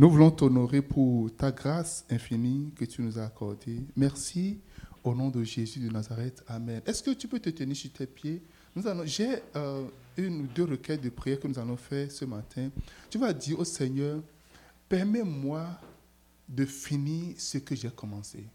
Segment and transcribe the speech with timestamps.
[0.00, 3.82] Nous voulons t'honorer pour ta grâce infinie que tu nous as accordée.
[3.94, 4.58] Merci
[5.04, 6.42] au nom de Jésus de Nazareth.
[6.48, 6.80] Amen.
[6.86, 8.42] Est-ce que tu peux te tenir sur tes pieds?
[8.74, 9.84] Nous J'ai euh,
[10.16, 12.70] une ou deux requêtes de prière que nous allons faire ce matin.
[13.10, 14.22] Tu vas dire au Seigneur,
[14.88, 15.66] permets-moi
[16.48, 18.46] de finir ce que j'ai commencé.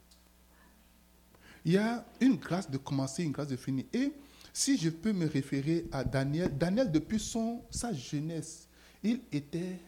[1.63, 3.85] Il y a une grâce de commencer, une grâce de finir.
[3.93, 4.11] Et
[4.51, 8.67] si je peux me référer à Daniel, Daniel, depuis son, sa jeunesse,
[9.03, 9.79] il était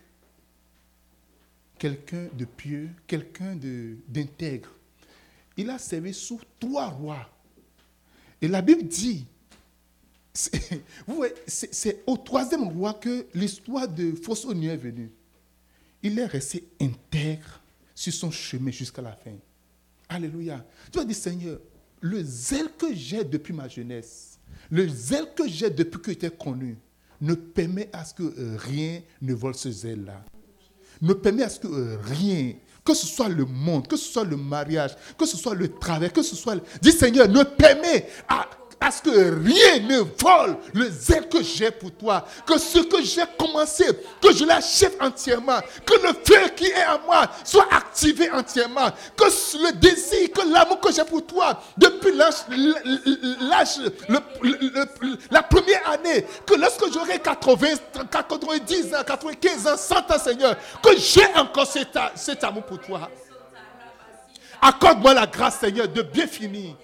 [1.77, 3.55] quelqu'un de pieux, quelqu'un
[4.07, 4.69] d'intègre.
[5.55, 7.29] Il a servi sous trois rois.
[8.41, 9.25] Et la Bible dit,
[10.33, 15.11] c'est au troisième roi que l'histoire de Faussonnier est venue.
[16.03, 17.59] Il est resté intègre
[17.95, 19.35] sur son chemin jusqu'à la fin.
[20.07, 20.63] Alléluia.
[20.91, 21.59] Tu vas dire, Seigneur,
[21.99, 24.39] le zèle que j'ai depuis ma jeunesse,
[24.69, 26.77] le zèle que j'ai depuis que j'étais connu,
[27.19, 30.23] ne permet à ce que euh, rien ne vole ce zèle-là.
[31.01, 34.23] Ne permet à ce que euh, rien, que ce soit le monde, que ce soit
[34.23, 36.55] le mariage, que ce soit le travail, que ce soit...
[36.81, 38.47] Dis Seigneur, ne permet à
[38.87, 42.25] à ce que rien ne vole le zèle que j'ai pour toi.
[42.45, 43.85] Que ce que j'ai commencé,
[44.21, 45.59] que je l'achève entièrement.
[45.85, 48.89] Que le feu qui est en moi soit activé entièrement.
[49.17, 52.35] Que le désir, que l'amour que j'ai pour toi, depuis l'âge,
[55.29, 57.67] la première année, que lorsque j'aurai 80,
[58.09, 63.09] 90 ans, 95 ans, 100 ans, Seigneur, que j'ai encore cet amour pour toi.
[64.61, 66.75] Accorde-moi la grâce, Seigneur, de bien finir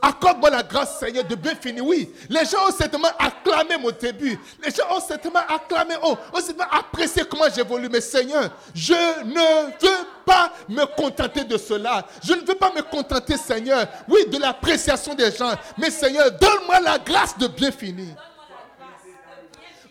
[0.00, 1.84] Accorde-moi la grâce, Seigneur, de bien finir?
[1.84, 4.38] Oui, les gens ont certainement acclamé mon début.
[4.62, 7.88] Les gens ont certainement acclamé, ont, certainement apprécié comment j'évolue.
[7.90, 8.92] Mais Seigneur, je
[9.24, 12.06] ne veux pas me contenter de cela.
[12.22, 15.54] Je ne veux pas me contenter, Seigneur, oui, de l'appréciation des gens.
[15.78, 18.14] Mais Seigneur, donne-moi la grâce de bien finir.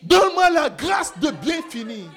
[0.03, 2.11] Donne-moi la grâce de bien finir.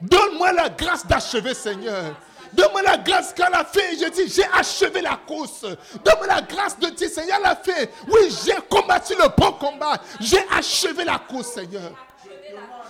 [0.00, 2.14] Donne-moi la grâce d'achever, Seigneur.
[2.52, 5.62] Donne-moi la grâce qu'à la fin, je dis, j'ai achevé la course.
[6.04, 10.00] Donne-moi la grâce de dire, Seigneur, la fin, oui, j'ai combattu le bon combat.
[10.20, 11.92] J'ai achevé la course, Seigneur.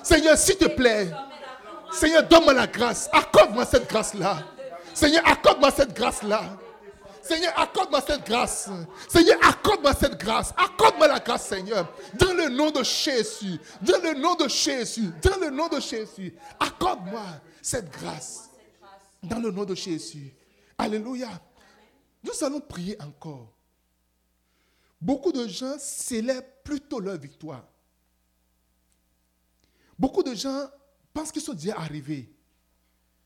[0.03, 1.11] Seigneur, s'il te plaît,
[1.91, 3.09] Seigneur, donne-moi la grâce.
[3.13, 4.39] Accorde-moi cette grâce-là.
[4.95, 6.43] Seigneur, accorde-moi cette grâce-là.
[7.23, 8.71] Seigneur, accorde-moi cette grâce.
[9.07, 10.55] Seigneur, accorde-moi cette grâce.
[10.57, 11.87] Accorde-moi la grâce, Seigneur.
[12.15, 13.61] Dans le nom de Jésus.
[13.83, 15.11] Dans le nom de Jésus.
[15.23, 16.35] Dans le nom de Jésus.
[16.59, 17.23] Accorde-moi
[17.61, 18.48] cette grâce.
[19.23, 20.33] Dans le nom de Jésus.
[20.77, 21.29] Alléluia.
[22.23, 23.53] Nous allons prier encore.
[25.01, 27.65] Beaucoup de gens célèbrent plutôt leur victoire.
[29.99, 30.69] Beaucoup de gens
[31.13, 32.33] pensent qu'ils sont déjà arrivés.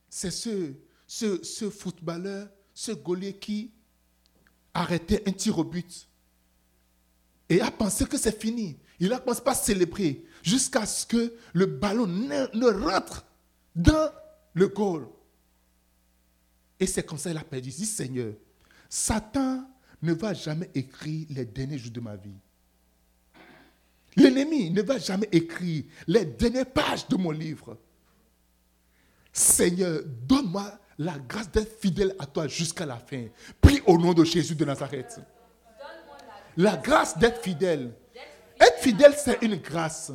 [0.08, 3.72] C'est ce, footballeur, ce Gaulier qui
[4.74, 6.08] arrêtait un tir au but
[7.48, 8.78] et a pensé que c'est fini.
[8.98, 13.26] Il n'a commencé pas à célébrer jusqu'à ce que le ballon ne, ne rentre
[13.74, 14.10] dans
[14.54, 15.08] le goal.
[16.82, 17.68] Et c'est comme ça qu'il a perdu.
[17.68, 18.32] Il dit, Seigneur,
[18.88, 19.64] Satan
[20.02, 22.34] ne va jamais écrire les derniers jours de ma vie.
[24.16, 27.78] L'ennemi ne va jamais écrire les dernières pages de mon livre.
[29.32, 33.26] Seigneur, donne-moi la grâce d'être fidèle à toi jusqu'à la fin.
[33.60, 35.20] Prie au nom de Jésus de Nazareth.
[36.56, 37.94] La grâce d'être fidèle.
[38.60, 40.10] Être fidèle, c'est une grâce.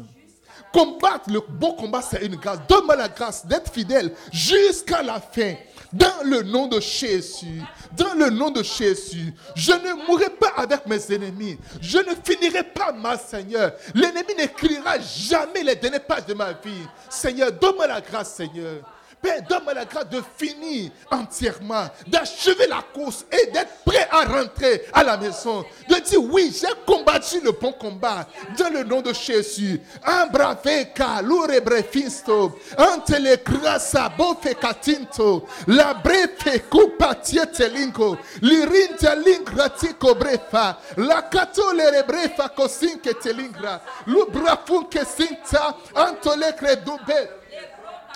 [0.77, 2.59] Combattre le bon combat, c'est une grâce.
[2.69, 5.55] Donne-moi la grâce d'être fidèle jusqu'à la fin.
[5.91, 7.63] Dans le nom de Jésus,
[7.95, 11.57] dans le nom de Jésus, je ne mourrai pas avec mes ennemis.
[11.81, 13.71] Je ne finirai pas mal, Seigneur.
[13.95, 16.85] L'ennemi n'écrira jamais les dernières pages de ma vie.
[17.09, 18.83] Seigneur, donne-moi la grâce, Seigneur.
[19.21, 24.83] Père, donne-moi la grâce de finir entièrement, d'achever la course et d'être prêt à rentrer
[24.93, 25.65] à la maison.
[25.89, 29.81] De dire oui, j'ai combattu le bon combat dans le nom de Jésus.
[30.05, 40.77] Ambraveka, lure brefisto, ante le grasa bofe katinto, la brefe kupa tietelingo, lirinta lingratiko brefa,
[40.97, 47.46] la katole brefa kosinke telingra, lubrafunke sinta, antole credube.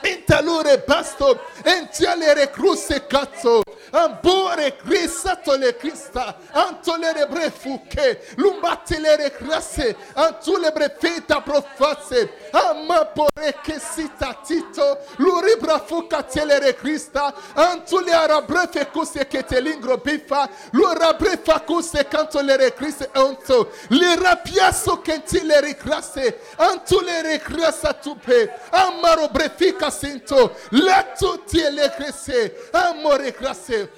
[0.04, 3.62] in talore basto in tialere cruce cazzo,
[3.92, 15.80] ambore crisatole crista, antolere brefuche, lumbatelere crasse, antulebre feta profasse, amapore che sita tito, luribra
[15.80, 23.72] fuca telere crista, antule arabrefe cuse che te lingro bifa, lurabrefa cuse cantolere criste onto,
[23.90, 33.32] lirapiasso che tilere crasse, antulere crassa tupe, amaro brefica sinto, letto ti le crese, amore
[33.34, 33.92] crase,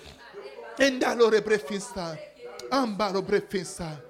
[0.77, 2.17] endalo brefista,
[2.69, 4.03] ambaro brefista,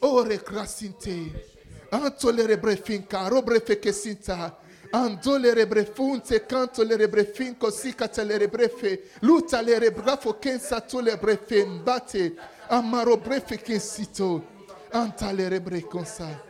[0.00, 1.56] ore crasinte,
[1.90, 9.10] antolere brefinca, robre fekesinta, Ando le rebrefun te canto le rebrefin così cata le rebrefe.
[9.20, 12.34] Luta le rebrafo kensa tu le brefen bate.
[12.68, 14.42] Amaro brefe kensito.
[14.90, 16.42] Anta le rebre consa.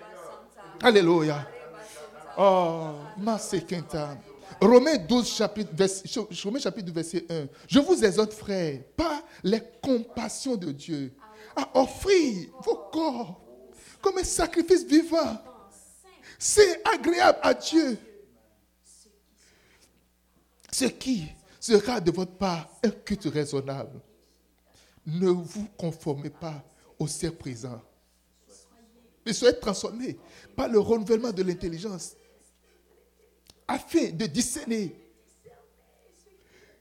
[0.81, 1.49] Alléluia.
[2.37, 4.28] Oh, merci kenta.
[4.61, 5.71] Romains 12, chapitre,
[6.43, 7.47] Romains chapitre verset 1.
[7.69, 11.13] Je vous exhorte, frères, par les compassions de Dieu,
[11.55, 13.41] à offrir vos corps
[14.01, 15.39] comme un sacrifice vivant.
[16.39, 17.99] C'est agréable à Dieu.
[20.71, 21.27] Ce qui
[21.59, 24.01] sera de votre part un culte raisonnable.
[25.07, 26.63] Ne vous conformez pas
[26.99, 27.81] au ciel présent.
[29.25, 30.19] Mais soyez transformés
[30.55, 32.15] par le renouvellement de l'intelligence
[33.69, 34.97] afin de discerner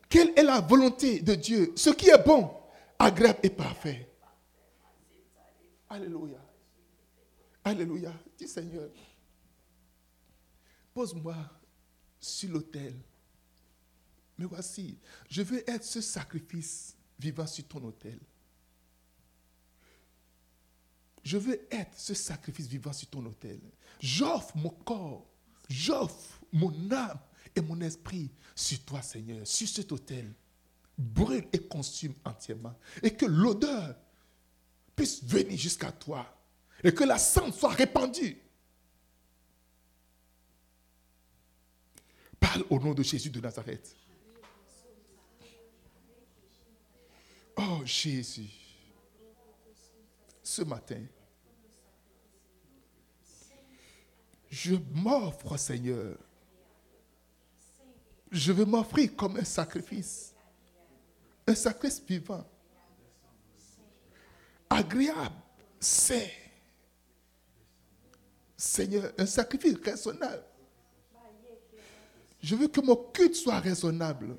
[0.10, 2.50] quelle est la volonté de Dieu, ce qui est bon,
[2.98, 4.10] agréable et parfait.
[5.90, 6.40] Alléluia.
[7.64, 8.14] Alléluia.
[8.38, 8.90] Dis Seigneur,
[10.94, 11.36] pose-moi
[12.20, 12.96] sur l'autel.
[14.38, 14.98] Mais voici,
[15.30, 18.20] je veux être ce sacrifice vivant sur ton autel.
[21.24, 23.60] Je veux être ce sacrifice vivant sur ton autel.
[24.00, 25.26] J'offre mon corps,
[25.68, 27.20] j'offre mon âme
[27.56, 30.34] et mon esprit sur toi, Seigneur, sur cet autel.
[30.98, 32.74] Brûle et consume entièrement.
[33.04, 33.96] Et que l'odeur
[34.96, 36.26] puisse venir jusqu'à toi.
[36.84, 38.38] Et que la sang soit répandue.
[42.40, 43.96] Parle au nom de Jésus de Nazareth.
[47.58, 48.52] Oh Jésus,
[50.44, 51.04] ce matin,
[54.50, 56.18] je m'offre, Seigneur.
[58.32, 60.34] Je veux m'offrir comme un sacrifice.
[61.46, 62.46] Un sacrifice vivant.
[64.70, 65.36] Agréable.
[65.80, 66.32] C'est.
[68.56, 70.44] Seigneur, un sacrifice raisonnable.
[72.42, 74.36] Je veux que mon culte soit raisonnable.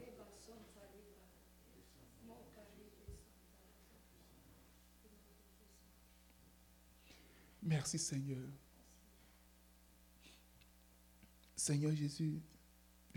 [7.63, 8.39] Merci Seigneur.
[11.55, 12.41] Seigneur Jésus,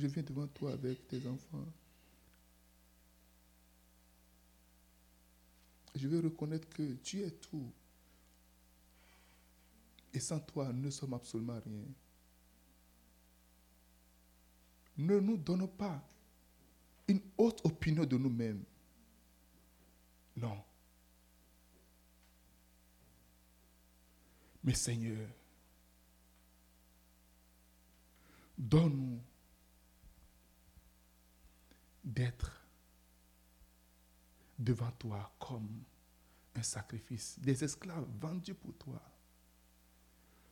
[0.01, 1.71] je viens devant toi avec tes enfants.
[5.93, 7.71] Je veux reconnaître que tu es tout.
[10.13, 11.85] Et sans toi, nous ne sommes absolument rien.
[14.97, 16.03] Ne nous donnons pas
[17.07, 18.63] une haute opinion de nous-mêmes.
[20.35, 20.63] Non.
[24.63, 25.27] Mais Seigneur,
[28.57, 29.21] donne-nous
[32.03, 32.65] d'être
[34.57, 35.83] devant toi comme
[36.55, 39.01] un sacrifice, des esclaves vendus pour toi.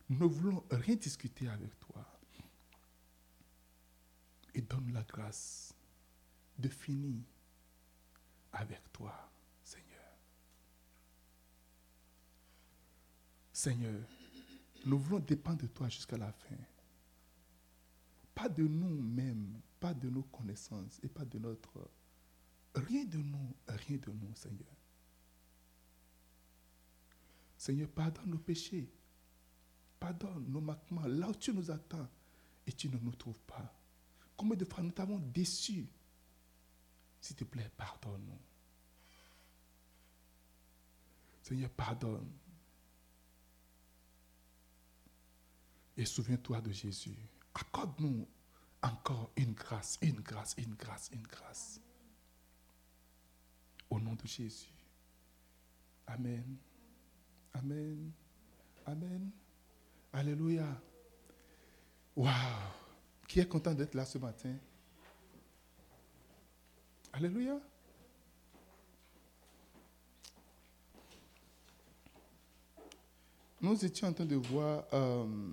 [0.10, 2.06] Nous ne voulons rien discuter avec toi.
[4.54, 5.74] Et donne la grâce
[6.57, 7.24] de finir
[8.51, 9.30] avec toi.
[13.60, 14.00] Seigneur,
[14.86, 16.56] nous voulons dépendre de toi jusqu'à la fin.
[18.34, 21.90] Pas de nous-mêmes, pas de nos connaissances et pas de notre...
[22.76, 24.76] Rien de nous, rien de nous, Seigneur.
[27.58, 28.90] Seigneur, pardonne nos péchés.
[30.00, 31.08] Pardonne nos manquements.
[31.08, 32.08] Là où tu nous attends
[32.66, 33.74] et tu ne nous trouves pas.
[34.38, 35.90] Combien de fois nous t'avons déçus
[37.20, 38.40] S'il te plaît, pardonne-nous.
[41.42, 42.32] Seigneur, pardonne.
[45.98, 47.18] Et souviens-toi de Jésus.
[47.53, 48.25] Accorde-nous
[48.81, 51.81] encore une grâce, une grâce, une grâce, une grâce.
[53.89, 54.69] Au nom de Jésus.
[56.07, 56.57] Amen.
[57.53, 58.12] Amen.
[58.86, 59.31] Amen.
[60.13, 60.81] Alléluia.
[62.15, 62.33] Waouh.
[63.27, 64.55] Qui est content d'être là ce matin?
[67.13, 67.59] Alléluia.
[73.62, 75.51] Nous étions en train de voir euh,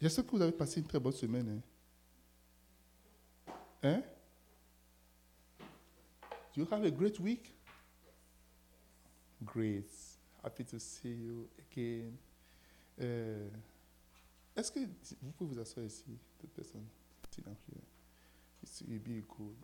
[0.00, 1.48] J'espère que vous avez passé une très bonne semaine.
[1.48, 1.62] Hein?
[3.82, 4.02] Hein?
[6.54, 7.52] Do you have a great week?
[9.44, 9.90] Great.
[10.42, 12.16] Happy to see you again.
[13.00, 13.48] Euh,
[14.56, 14.80] Est-ce que
[15.22, 16.04] vous pouvez vous asseoir ici,
[16.38, 16.86] toute personne?
[17.30, 17.82] Sit down here.
[18.62, 19.54] It's be cool.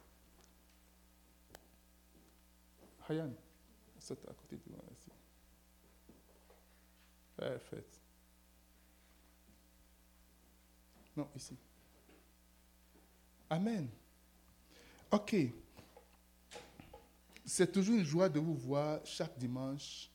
[3.08, 3.32] Hayan,
[3.98, 5.10] saute à côté de moi ici.
[7.36, 7.84] Parfait.
[11.16, 11.56] Non, ici.
[13.50, 13.88] Amen.
[15.14, 15.36] OK.
[17.44, 20.10] C'est toujours une joie de vous voir chaque dimanche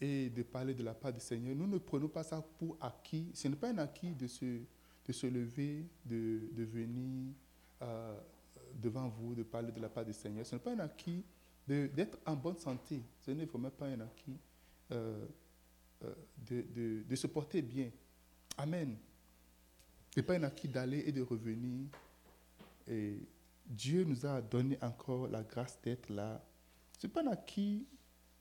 [0.00, 1.56] et de parler de la part du Seigneur.
[1.56, 3.32] Nous ne prenons pas ça pour acquis.
[3.34, 7.32] Ce n'est pas un acquis de, ce, de se lever, de, de venir
[7.82, 8.16] euh,
[8.80, 10.46] devant vous, de parler de la part du Seigneur.
[10.46, 11.24] Ce n'est pas un acquis
[11.66, 13.02] d'être en bonne santé.
[13.26, 14.38] Ce n'est vraiment pas un acquis
[14.92, 15.26] euh,
[16.04, 16.14] euh,
[16.48, 17.90] de, de, de, se porter bien.
[18.56, 18.96] Amen.
[20.14, 21.88] Ce n'est pas un acquis d'aller et de revenir.
[22.86, 23.18] Et
[23.64, 26.44] Dieu nous a donné encore la grâce d'être là.
[26.98, 27.86] Ce n'est pas un acquis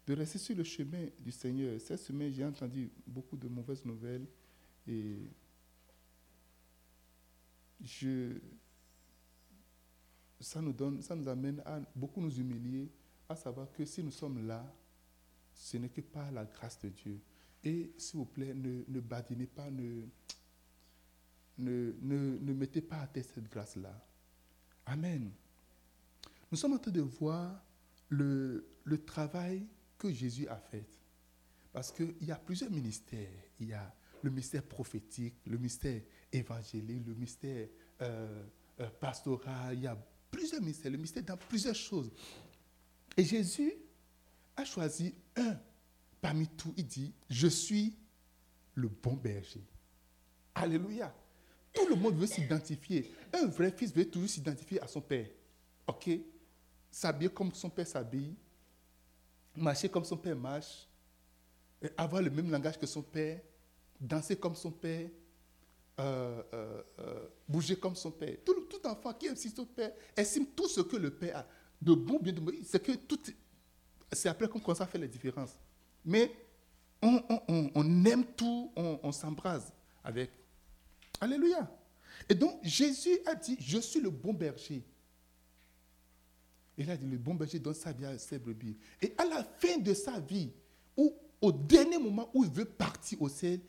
[0.06, 1.80] de rester sur le chemin du Seigneur.
[1.80, 4.28] Cette semaine, j'ai entendu beaucoup de mauvaises nouvelles
[4.86, 5.30] et
[7.82, 8.38] je,
[10.40, 12.92] ça, nous donne, ça nous amène à beaucoup nous humilier,
[13.30, 14.74] à savoir que si nous sommes là,
[15.54, 17.22] ce n'est que par la grâce de Dieu.
[17.64, 20.06] Et s'il vous plaît, ne, ne badinez pas, ne,
[21.58, 24.06] ne mettez pas à terre cette grâce-là.
[24.86, 25.32] Amen.
[26.52, 27.64] Nous sommes en train de voir
[28.10, 28.66] le,
[29.06, 29.66] travail
[29.98, 30.88] que Jésus a fait.
[31.72, 33.30] Parce qu'il y a plusieurs ministères.
[33.60, 37.68] Il y a le mystère prophétique, le mystère évangélique, le mystère
[38.02, 38.44] euh,
[38.80, 39.76] euh, pastoral.
[39.76, 39.98] Il y a
[40.30, 42.12] plusieurs mystères, le mystère dans plusieurs choses.
[43.18, 43.74] Et Jésus
[44.56, 45.58] a choisi un
[46.22, 46.74] parmi tous.
[46.78, 47.98] Il dit, je suis
[48.76, 49.64] le bon berger.
[50.56, 51.14] Alléluia.
[51.74, 53.12] Tout le monde veut s'identifier.
[53.34, 55.28] Un vrai fils veut toujours s'identifier à son père.
[55.88, 56.10] OK?
[56.92, 58.36] S'habiller comme son père s'habille.
[59.56, 60.88] Marcher comme son père marche.
[61.98, 63.42] avoir le même langage que son père.
[64.00, 65.10] Danser comme son père.
[66.00, 68.38] Euh, euh, euh, bouger comme son père.
[68.46, 68.54] Tout,
[68.86, 71.48] enfant qui aime son père estime tout ce que le père a.
[71.82, 72.60] De bon, bien de mauvais.
[72.64, 73.20] C'est que tout.
[74.12, 75.58] C'est après qu'on commence à faire les différences.
[76.06, 76.32] Mais
[77.02, 79.72] on aime tout, on, s'embrase
[80.04, 80.32] avec.
[81.20, 81.70] Alléluia.
[82.30, 84.84] Et donc Jésus a dit, je suis le bon berger.
[86.78, 88.78] Il a dit, le bon berger donne sa vie à ses brebis.
[89.02, 90.52] Et à la fin de sa vie,
[90.98, 93.60] ou au dernier moment où il veut partir au ciel,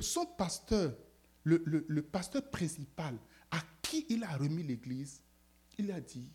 [0.00, 0.96] son pasteur,
[1.44, 3.16] le, le, pasteur principal
[3.50, 5.22] à qui il a remis l'église,
[5.78, 6.28] il a dit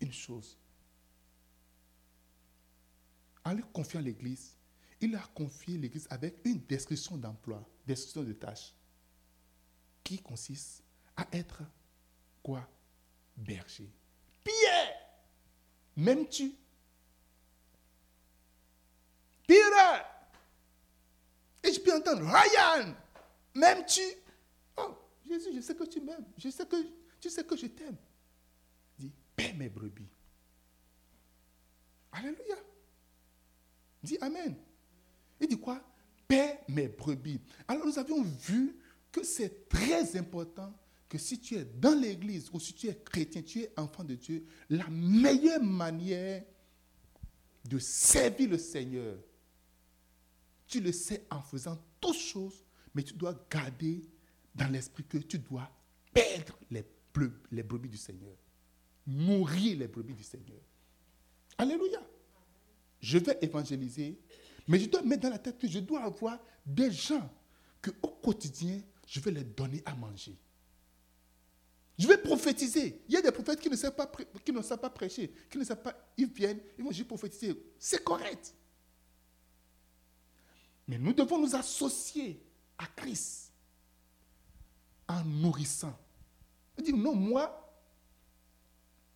[0.00, 0.56] une chose.
[3.44, 4.54] En lui confiant l'église,
[5.00, 8.74] il a confié l'église avec une description d'emploi, description de tâches
[10.04, 10.82] qui consiste
[11.20, 11.62] à être
[12.42, 12.66] quoi?
[13.36, 13.90] Berger.
[14.44, 14.96] Pierre,
[15.96, 16.52] m'aimes-tu?
[19.46, 20.06] Pierre
[21.62, 22.94] Et je peux entendre Ryan,
[23.54, 24.02] m'aimes-tu?
[24.76, 24.96] Oh,
[25.26, 26.26] Jésus, je sais que tu m'aimes.
[26.36, 26.76] Je sais que
[27.20, 27.96] tu sais que je t'aime.
[28.98, 30.08] Dis, paie mes brebis.
[32.12, 32.56] Alléluia.
[34.02, 34.56] Dis Amen.
[35.40, 35.82] Il dit quoi?
[36.26, 37.40] Paie mes brebis.
[37.66, 38.76] Alors nous avions vu
[39.10, 40.72] que c'est très important
[41.10, 44.14] que si tu es dans l'église ou si tu es chrétien, tu es enfant de
[44.14, 46.44] Dieu, la meilleure manière
[47.68, 49.18] de servir le Seigneur,
[50.68, 52.64] tu le sais en faisant toutes choses,
[52.94, 54.08] mais tu dois garder
[54.54, 55.68] dans l'esprit que tu dois
[56.14, 56.84] perdre les,
[57.64, 58.36] brebis du Seigneur.
[59.04, 60.60] Mourir les brebis du Seigneur.
[61.58, 62.00] Alléluia.
[63.00, 64.16] Je vais évangéliser,
[64.68, 67.28] mais je dois mettre dans la tête que je dois avoir des gens
[67.82, 70.38] que au quotidien, je vais les donner à manger.
[72.00, 73.02] Je vais prophétiser.
[73.08, 74.10] Il y a des prophètes qui ne savent pas,
[74.42, 77.54] qui ne savent pas prêcher, qui ne savent pas, ils viennent, ils vont juste prophétiser.
[77.78, 78.54] C'est correct.
[80.88, 82.42] Mais nous devons nous associer
[82.78, 83.52] à Christ
[85.06, 85.94] en nourrissant.
[86.82, 87.70] Dire non, moi,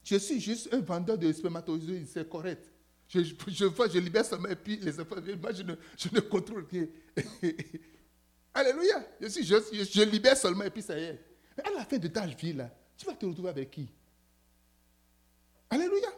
[0.03, 2.71] je suis juste un vendeur de spermatozoïdes, c'est correct.
[3.09, 6.67] Je, je, je, libère seulement et puis les enfants moi je ne, je ne contrôle
[6.71, 6.87] rien.
[8.53, 9.09] Alléluia.
[9.23, 11.34] Je, suis, je, je, libère seulement et puis ça y est.
[11.57, 13.89] Mais à la fin de ta vie, là, tu vas te retrouver avec qui?
[15.71, 16.09] Alléluia.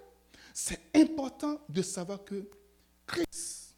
[0.53, 2.49] C'est important de savoir que
[3.07, 3.77] Christ,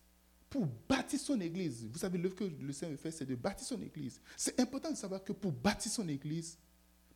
[0.49, 3.81] pour bâtir son église, vous savez, l'œuvre que le Seigneur fait, c'est de bâtir son
[3.83, 4.21] église.
[4.37, 6.57] C'est important de savoir que pour bâtir son église,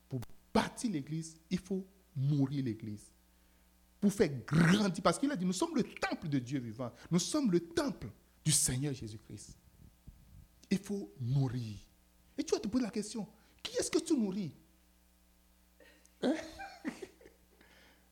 [0.08, 0.20] pour
[0.52, 3.11] bâtir l'église, il faut mourir l'église.
[4.00, 6.92] Pour faire grandir, parce qu'il a dit, nous sommes le temple de Dieu vivant.
[7.11, 8.08] Nous sommes le temple
[8.44, 9.56] du Seigneur Jésus-Christ
[10.72, 11.76] il faut nourrir.
[12.37, 13.28] Et tu vas te poser la question,
[13.62, 14.52] qui est-ce que tu nourris?
[16.23, 16.35] Hein?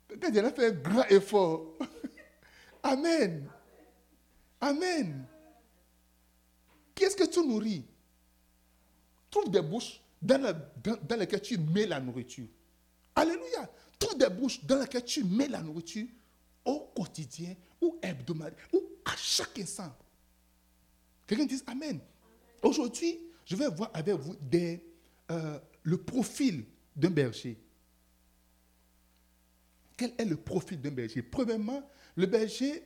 [0.09, 1.79] Peut-être a fait un grand effort.
[2.83, 3.49] Amen.
[4.61, 5.27] Amen.
[6.95, 7.85] Qui est-ce que tu nourris?
[9.31, 10.41] Trouve des bouches dans,
[11.03, 12.49] dans, lesquelles tu mets la nourriture.
[13.15, 13.71] Alléluia.
[13.99, 16.09] Trouve des bouches dans lesquelles tu mets la nourriture
[16.65, 19.95] au quotidien ou hebdomadaire ou à chaque instant.
[21.27, 22.01] Quelqu'un dit Amen.
[22.63, 24.83] Aujourd'hui, je vais voir avec vous des,
[25.31, 26.65] euh, le profil
[26.97, 27.59] d'un berger.
[29.97, 31.23] Quel est le profil d'un berger?
[31.23, 32.83] Premièrement, le berger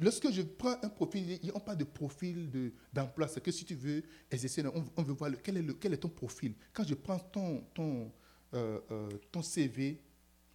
[0.00, 3.28] lorsque je prends un profil, n'ont pas de profil d'emploi.
[3.28, 4.64] c'est que si tu veux exercer,
[4.96, 6.54] on, veut voir quel, est ton profil.
[6.72, 8.10] Quand je prends ton, ton,
[8.54, 10.00] euh, euh, CV,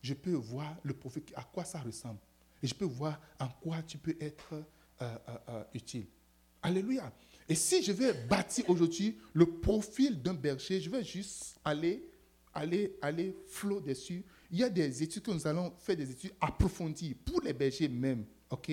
[0.02, 2.20] je peux voir le profil, à quoi ça ressemble.
[2.64, 4.56] Et je peux voir en quoi tu peux être
[5.74, 6.08] utile.
[6.64, 7.14] Alléluia.
[7.50, 12.04] Et si je vais bâtir aujourd'hui le profil d'un berger, je vais juste aller,
[12.54, 14.24] aller, aller flot dessus.
[14.52, 17.88] Il y a des études que nous allons faire des études approfondies pour les bergers
[17.88, 18.26] même.
[18.50, 18.72] OK?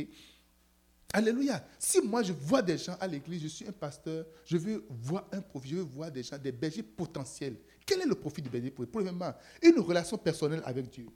[1.13, 1.65] Alléluia.
[1.79, 5.29] Si moi je vois des gens à l'église, je suis un pasteur, je veux voir
[5.31, 7.57] un profil, je veux voir des gens, des bergers potentiels.
[7.87, 11.07] Quel est le profil du berger Premièrement, une relation personnelle avec Dieu.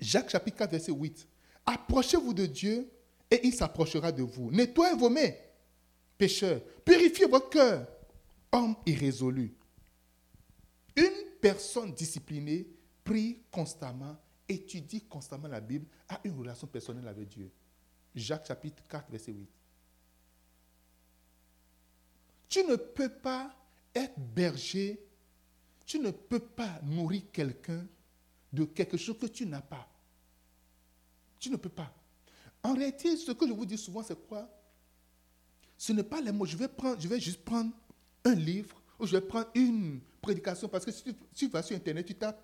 [0.00, 1.26] Jacques chapitre 4, verset 8.
[1.66, 2.88] Approchez-vous de Dieu
[3.28, 4.52] et il s'approchera de vous.
[4.52, 5.30] Nettoyez vos mains,
[6.16, 6.60] pécheurs.
[6.84, 7.86] Purifiez votre cœur,
[8.52, 9.54] homme irrésolu.
[10.96, 12.66] Une personne disciplinée
[13.02, 14.16] prie constamment,
[14.48, 17.50] étudie constamment la Bible, a une relation personnelle avec Dieu.
[18.14, 19.48] Jacques chapitre 4, verset 8.
[22.48, 23.54] Tu ne peux pas
[23.94, 25.04] être berger,
[25.84, 27.86] tu ne peux pas nourrir quelqu'un
[28.52, 29.88] de quelque chose que tu n'as pas.
[31.40, 31.92] Tu ne peux pas.
[32.62, 34.48] En réalité, ce que je vous dis souvent, c'est quoi?
[35.76, 36.46] Ce n'est pas les mots.
[36.46, 37.72] Je vais, prendre, je vais juste prendre
[38.24, 41.04] un livre ou je vais prendre une prédication parce que si
[41.34, 42.42] tu, vas sur Internet, tu tapes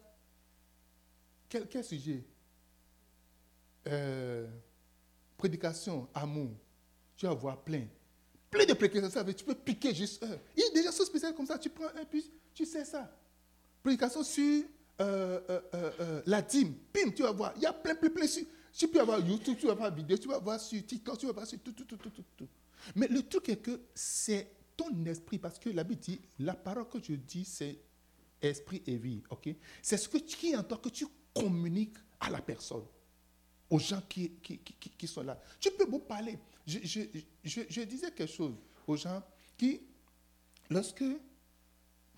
[1.49, 2.23] quel, sujet?
[3.89, 4.47] Euh,
[5.37, 6.51] prédication, amour,
[7.17, 7.87] tu vas voir plein.
[8.51, 10.39] Plein de prédications, tu peux piquer juste un.
[10.57, 13.11] Il y a des gens spéciales comme ça, tu prends un, puis tu sais ça.
[13.83, 14.65] Prédication sur
[15.01, 15.41] euh,
[15.75, 17.53] euh, la dîme, pim, tu vas voir.
[17.57, 18.27] Il y a plein, plein, plein.
[18.73, 21.33] tu peux avoir YouTube, tu vas voir vidéo, tu vas voir sur TikTok, tu vas
[21.33, 22.11] voir sur tout, tout, tout, tout.
[22.37, 22.49] tout.
[22.95, 26.89] Mais le truc est que c'est ton esprit, parce que la Bible dit, la parole
[26.89, 27.79] que je dis, c'est
[28.41, 29.23] esprit et vie,
[29.83, 32.85] C'est ce que, qui est en toi que tu communiques à la personne
[33.71, 35.41] aux gens qui, qui, sont là.
[35.61, 36.39] Tu peux vous parler.
[36.67, 36.79] Je,
[37.45, 38.55] je, disais quelque chose
[38.87, 39.23] aux gens
[39.57, 39.81] qui,
[40.69, 41.05] lorsque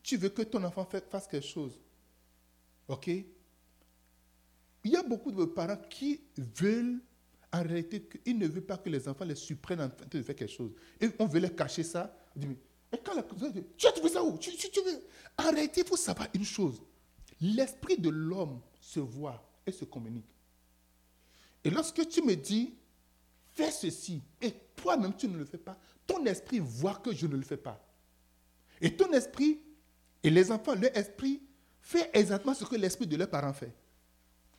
[0.02, 1.78] tu veux que ton enfant fasse quelque chose,
[2.88, 3.08] ok?
[4.84, 7.00] Il y a beaucoup de parents qui veulent,
[7.52, 10.34] en réalité, ils ne veulent pas que les enfants les surprennent en train de faire
[10.34, 10.72] quelque chose.
[11.00, 12.16] Et on veut leur cacher ça.
[12.40, 13.22] et quand la,
[13.76, 14.38] tu as trouvé ça où?
[14.38, 15.02] Tu, tu veux?
[15.36, 16.80] En réalité, il faut savoir une chose.
[17.40, 20.34] L'esprit de l'homme se voit et se communique.
[21.62, 22.74] Et lorsque tu me dis,
[23.52, 27.36] fais ceci, et toi-même tu ne le fais pas, ton esprit voit que je ne
[27.36, 27.80] le fais pas.
[28.80, 29.60] Et ton esprit,
[30.22, 31.42] et les enfants, leur esprit,
[31.82, 33.74] fait exactement ce que l'esprit de leurs parents fait.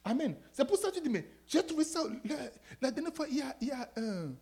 [0.03, 0.35] Amen.
[0.51, 2.03] C'est pour ça que tu dis, mais j'ai trouvé ça,
[2.81, 4.33] la, dernière fois, il y a, un,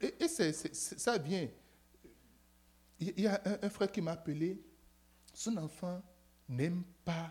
[0.00, 1.48] et, ça vient,
[2.98, 4.62] il y a un, frère qui m'a appelé,
[5.34, 6.02] son enfant
[6.48, 7.30] n'aime pas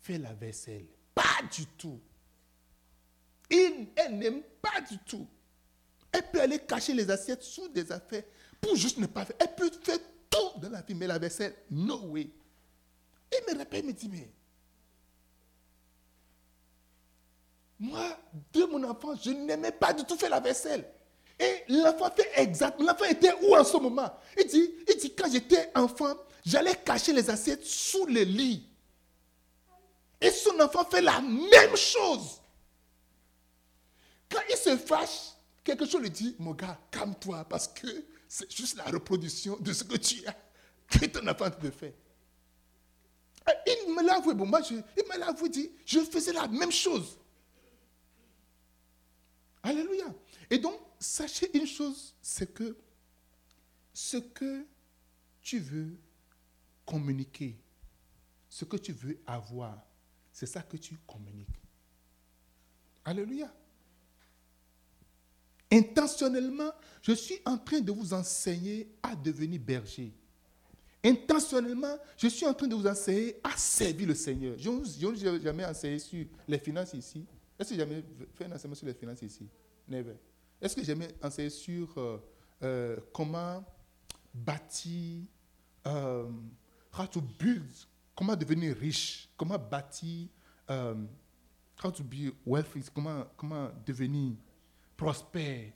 [0.00, 0.86] faire la vaisselle.
[1.14, 2.00] Pas du tout
[3.96, 5.26] elle n'aime pas du tout.
[6.12, 8.22] Elle peut aller cacher les assiettes sous des affaires
[8.60, 9.36] pour juste ne pas faire.
[9.40, 9.98] Elle peut faire
[10.30, 12.30] tout dans la vie, mais la vaisselle, no way.
[13.32, 14.30] Et me rappelle, me dit, mais
[17.78, 18.16] moi,
[18.52, 20.88] de mon enfant, je n'aimais pas du tout faire la vaisselle.
[21.38, 22.88] Et l'enfant fait exactement.
[22.88, 24.10] L'enfant était où en ce moment?
[24.38, 28.68] Il dit, il dit quand j'étais enfant, j'allais cacher les assiettes sous le lit.
[30.20, 32.40] Et son enfant fait la même chose.
[34.30, 35.32] Quand il se fâche,
[35.62, 37.88] quelque chose lui dit, mon gars, calme-toi, parce que
[38.28, 40.36] c'est juste la reproduction de ce que tu as,
[40.88, 41.94] que ton enfant te fait.
[43.66, 46.72] Il me l'a avoué, bon, moi, il me l'a avoué, dit, je faisais la même
[46.72, 47.18] chose.
[49.64, 50.14] Alléluia.
[50.50, 52.76] Et donc, sachez une chose, c'est que
[53.94, 54.66] ce que
[55.40, 55.96] tu veux
[56.84, 57.56] communiquer,
[58.48, 59.82] ce que tu veux avoir,
[60.32, 61.48] c'est ça que tu communiques.
[63.06, 63.52] Alléluia.
[65.72, 70.12] Intentionnellement, je suis en train de vous enseigner à devenir berger.
[71.02, 74.56] Intentionnellement, je suis en train de vous enseigner à servir le Seigneur.
[74.58, 77.24] Je n'ai jamais enseigné sur les finances ici.
[77.58, 79.48] Est-ce que j'ai jamais fait un enseignement sur les finances ici?
[79.88, 80.16] Never.
[80.60, 82.18] Est-ce que j'ai jamais enseigné sur euh,
[82.62, 83.64] euh, comment
[84.32, 85.26] bâtir,
[85.86, 86.30] euh,
[86.98, 87.70] how to build,
[88.14, 90.28] comment devenir riche, comment bâtir,
[90.68, 94.36] how to be wealthy, comment, comment devenir
[94.96, 95.72] prospère?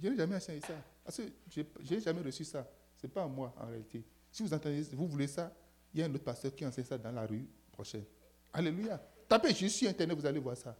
[0.00, 0.74] Je n'ai jamais enseigné ça.
[1.04, 2.66] Parce que je n'ai jamais reçu ça.
[2.96, 4.04] Ce n'est pas moi en réalité.
[4.30, 5.52] Si vous entendez, vous voulez ça,
[5.92, 8.04] il y a un autre pasteur qui enseigne ça dans la rue prochaine.
[8.52, 9.00] Alléluia.
[9.30, 10.76] Tapez juste sur Internet, vous allez voir ça.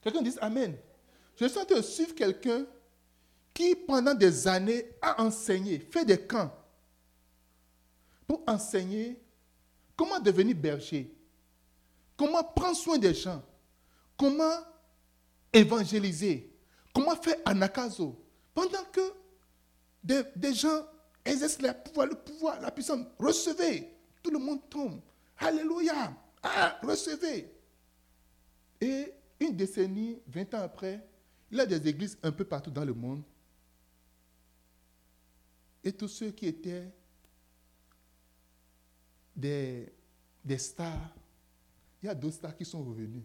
[0.00, 0.76] Quelqu'un dit Amen.
[1.34, 2.64] Je suis en train de suivre quelqu'un
[3.52, 6.54] qui, pendant des années, a enseigné, fait des camps
[8.24, 9.20] pour enseigner
[9.96, 11.12] comment devenir berger,
[12.16, 13.42] comment prendre soin des gens,
[14.16, 14.60] Comment
[15.52, 16.50] évangéliser
[16.94, 18.18] Comment faire anakazo
[18.54, 19.12] Pendant que
[20.02, 20.86] des, gens
[21.24, 23.92] exercent le pouvoir, le pouvoir, la puissance, recevez.
[24.22, 25.02] Tout le monde tombe.
[25.38, 26.16] Alléluia.
[26.42, 27.52] Ah, recevez.
[28.80, 31.06] Et une décennie, 20 ans après,
[31.50, 33.22] il y a des églises un peu partout dans le monde.
[35.84, 36.90] Et tous ceux qui étaient
[39.34, 39.92] des,
[40.44, 41.14] des stars,
[42.02, 43.22] il y a d'autres stars qui sont revenus.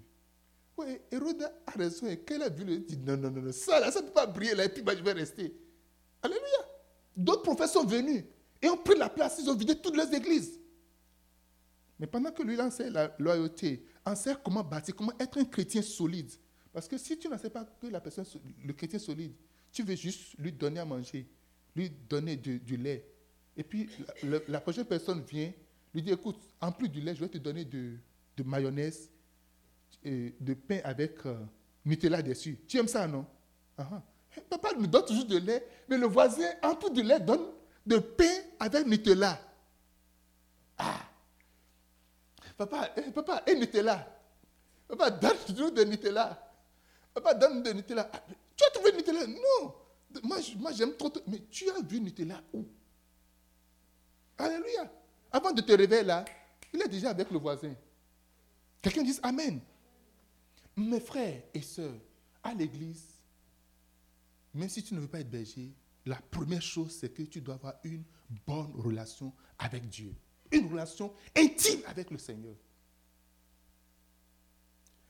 [0.77, 2.07] Oui, Hérode a raison.
[2.07, 4.25] Et quand a vu, il dit non, non, non, ça, là, ça ne peut pas
[4.25, 5.53] briller là, et puis bah, je vais rester.
[6.21, 6.45] Alléluia.
[7.15, 8.23] D'autres prophètes sont venus
[8.61, 10.60] et ont pris la place, ils ont vidé toutes les églises.
[12.01, 16.31] Mais pendant que lui enseigne la loyauté, enseigne comment bâtir, comment être un chrétien solide.
[16.73, 18.25] Parce que si tu ne sais pas que la personne,
[18.65, 19.33] le chrétien solide,
[19.71, 21.29] tu veux juste lui donner à manger,
[21.75, 23.07] lui donner du, lait.
[23.55, 23.87] Et puis
[24.47, 25.53] la, prochaine personne vient,
[25.93, 27.99] lui dit, écoute, en plus du lait, je vais te donner de,
[28.43, 29.11] mayonnaise,
[30.03, 31.37] et de pain avec euh,
[31.85, 32.57] Nutella dessus.
[32.67, 33.27] Tu aimes ça, non?
[33.77, 33.83] Uh
[34.49, 37.45] Papa nous donne toujours de lait, mais le voisin, en plus du lait, donne
[37.85, 39.39] de pain avec Nutella.
[40.79, 41.10] Ah
[42.61, 44.07] Papa, eh, papa, et Nutella
[44.87, 46.53] Papa, donne-nous de Nutella.
[47.11, 48.07] Papa, donne de Nutella.
[48.13, 48.23] Ah,
[48.55, 49.25] tu as trouvé Nutella?
[49.25, 49.73] Non.
[50.21, 51.11] Moi, moi j'aime trop.
[51.25, 52.67] Mais tu as vu Nutella où?
[54.37, 54.91] Alléluia.
[55.31, 56.23] Avant de te réveiller là,
[56.71, 57.73] il est déjà avec le voisin.
[58.79, 59.59] Quelqu'un dit Amen.
[60.75, 61.99] Mes frères et sœurs,
[62.43, 63.05] à l'église,
[64.53, 65.71] même si tu ne veux pas être berger,
[66.05, 68.03] la première chose, c'est que tu dois avoir une
[68.45, 70.13] bonne relation avec Dieu.
[70.51, 72.55] Une relation intime avec le Seigneur.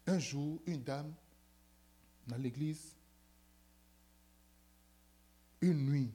[0.08, 1.14] Un jour, une dame
[2.28, 2.96] dans l'église,
[5.62, 6.12] une nuit,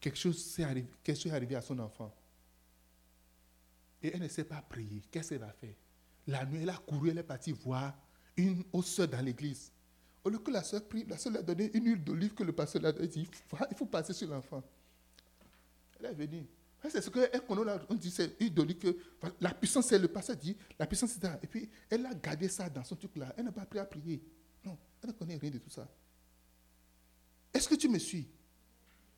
[0.00, 2.14] quelque chose s'est arrivé, quelque chose est arrivé à son enfant.
[4.02, 5.02] Et elle ne sait pas prier.
[5.10, 5.74] Qu'est-ce qu'elle va faire?
[6.26, 7.94] La nuit, elle a couru, elle est partie voir
[8.36, 9.72] une autre dans l'église.
[10.24, 12.42] Au lieu que la soeur prie, la soeur lui a donné une huile d'olive que
[12.42, 13.28] le pasteur lui a dit
[13.70, 14.62] il faut passer sur l'enfant.
[16.00, 16.46] Elle est venue.
[16.90, 18.96] C'est ce qu'elle connaît On dit c'est une d'olive que
[19.40, 21.38] la puissance, c'est le pasteur dit la puissance c'est là.
[21.42, 23.32] Et puis elle a gardé ça dans son truc là.
[23.36, 24.22] Elle n'a pas appris à prier.
[24.64, 25.88] Non, elle ne connaît rien de tout ça.
[27.52, 28.28] Est-ce que tu me suis?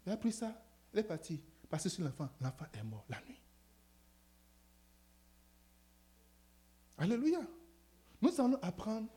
[0.07, 2.29] Elle a pris ça, elle est partie, passer sur l'enfant.
[2.41, 3.41] L'enfant est mort la nuit.
[6.99, 7.41] Alléluia.
[8.21, 9.09] Nous allons apprendre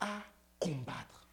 [0.00, 0.22] à
[0.58, 1.28] combattre.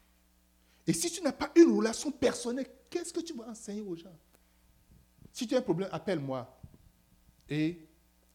[0.86, 4.18] Et si tu n'as pas une relation personnelle, qu'est-ce que tu vas enseigner aux gens?
[5.34, 6.48] Si tu as un problème, appelle-moi.
[7.50, 7.80] Et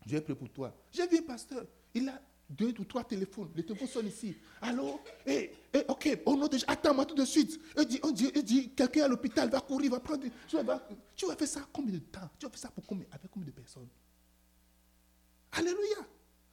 [0.05, 0.75] je vais prier pour toi.
[0.93, 3.51] J'ai vu un pasteur, il a deux ou trois téléphones.
[3.55, 4.37] Les téléphones sont ici.
[4.61, 5.01] Allô?
[5.25, 7.61] Eh, eh, Ok, oh attends-moi tout de suite.
[7.79, 10.25] Il dit, on dit, dit quelqu'un à l'hôpital va courir, va prendre.
[10.49, 12.29] Tu vas, tu vas faire ça combien de temps?
[12.39, 13.89] Tu vas faire ça pour combien, avec combien de personnes?
[15.53, 16.07] Alléluia.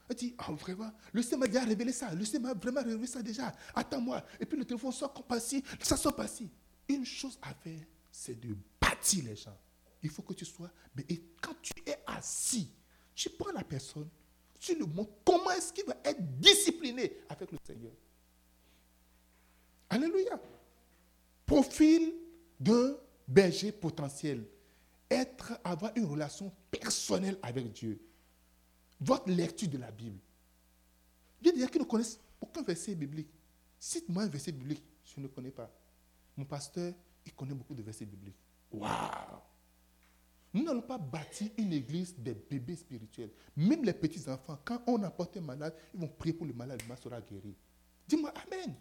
[0.08, 2.14] Elle dit, oh vraiment, le Seigneur m'a déjà révélé ça.
[2.14, 3.52] Le Seigneur m'a vraiment révélé ça déjà.
[3.74, 4.24] Attends-moi.
[4.40, 6.48] Et puis le téléphone sort passé, ça sort passé.
[6.88, 7.82] Une chose à faire,
[8.12, 9.58] c'est de bâtir les gens.
[10.06, 10.70] Il faut que tu sois.
[11.10, 12.70] Et quand tu es assis,
[13.15, 14.08] tu prends la personne,
[14.60, 17.91] tu lui montres comment est-ce qu'il va être discipliné avec le Seigneur.
[19.89, 20.39] Alléluia.
[21.44, 22.13] Profil
[22.60, 22.96] d'un
[23.28, 24.46] berger potentiel.
[25.10, 28.00] Être, avoir une relation personnelle avec Dieu
[29.00, 30.20] votre lecture de la Bible.
[31.41, 33.30] Il y a des gens qui ne connaissent aucun verset biblique.
[33.80, 35.72] Cite-moi un verset biblique, je ne connais pas.
[36.38, 36.94] Mon pasteur,
[37.26, 38.38] il connaît beaucoup de versets bibliques.
[38.72, 39.41] Waouh!
[40.56, 43.30] Nous n'allons pas bâtir une église des bébés spirituels.
[43.58, 46.88] Même les petits-enfants, quand on apporte un malade, ils vont prier pour le malade, le
[46.88, 47.54] malade sera guéri.
[48.08, 48.74] Dis-moi Amen.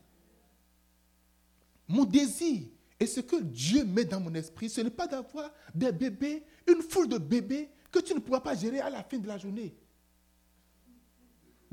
[1.88, 2.68] Mon désir
[3.00, 6.80] et ce que Dieu met dans mon esprit, ce n'est pas d'avoir des bébés, une
[6.80, 9.74] foule de bébés que tu ne pourras pas gérer à la fin de la journée.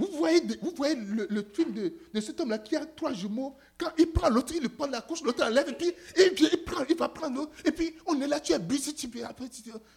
[0.01, 3.55] Vous voyez, vous voyez le, film de, de cet homme-là qui a trois jumeaux.
[3.77, 6.83] Quand il prend l'autre, il le prend la couche, l'autre enlève, et puis il, prend,
[6.89, 7.53] il va prendre l'autre.
[7.63, 9.45] Et puis on est là, tu es busy, tu après,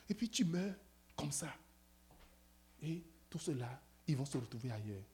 [0.09, 0.75] et puis tu meurs
[1.17, 1.49] comme ça.
[2.83, 5.05] Et tout cela, ils vont se retrouver ailleurs.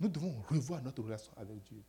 [0.00, 1.82] Nous devons revoir notre relation avec Dieu.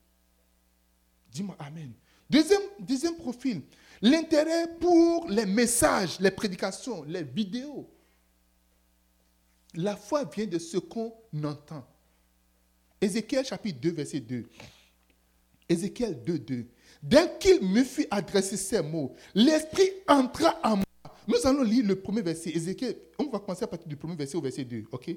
[1.32, 1.93] Dis-moi Amen.
[2.30, 3.63] Deuxième, deuxième profil,
[4.03, 7.89] l'intérêt pour les messages, les prédications, les vidéos.
[9.73, 11.86] La foi vient de ce qu'on entend.
[12.99, 14.45] Ézéchiel chapitre 2, verset 2.
[15.69, 16.65] Ézéchiel 2, 2.
[17.03, 20.86] Dès qu'il me fut adressé ces mots, l'Esprit entra en moi.
[21.27, 22.49] Nous allons lire le premier verset.
[22.51, 24.86] Ézéchiel, on va commencer à partir du premier verset au verset 2.
[24.91, 25.12] OK?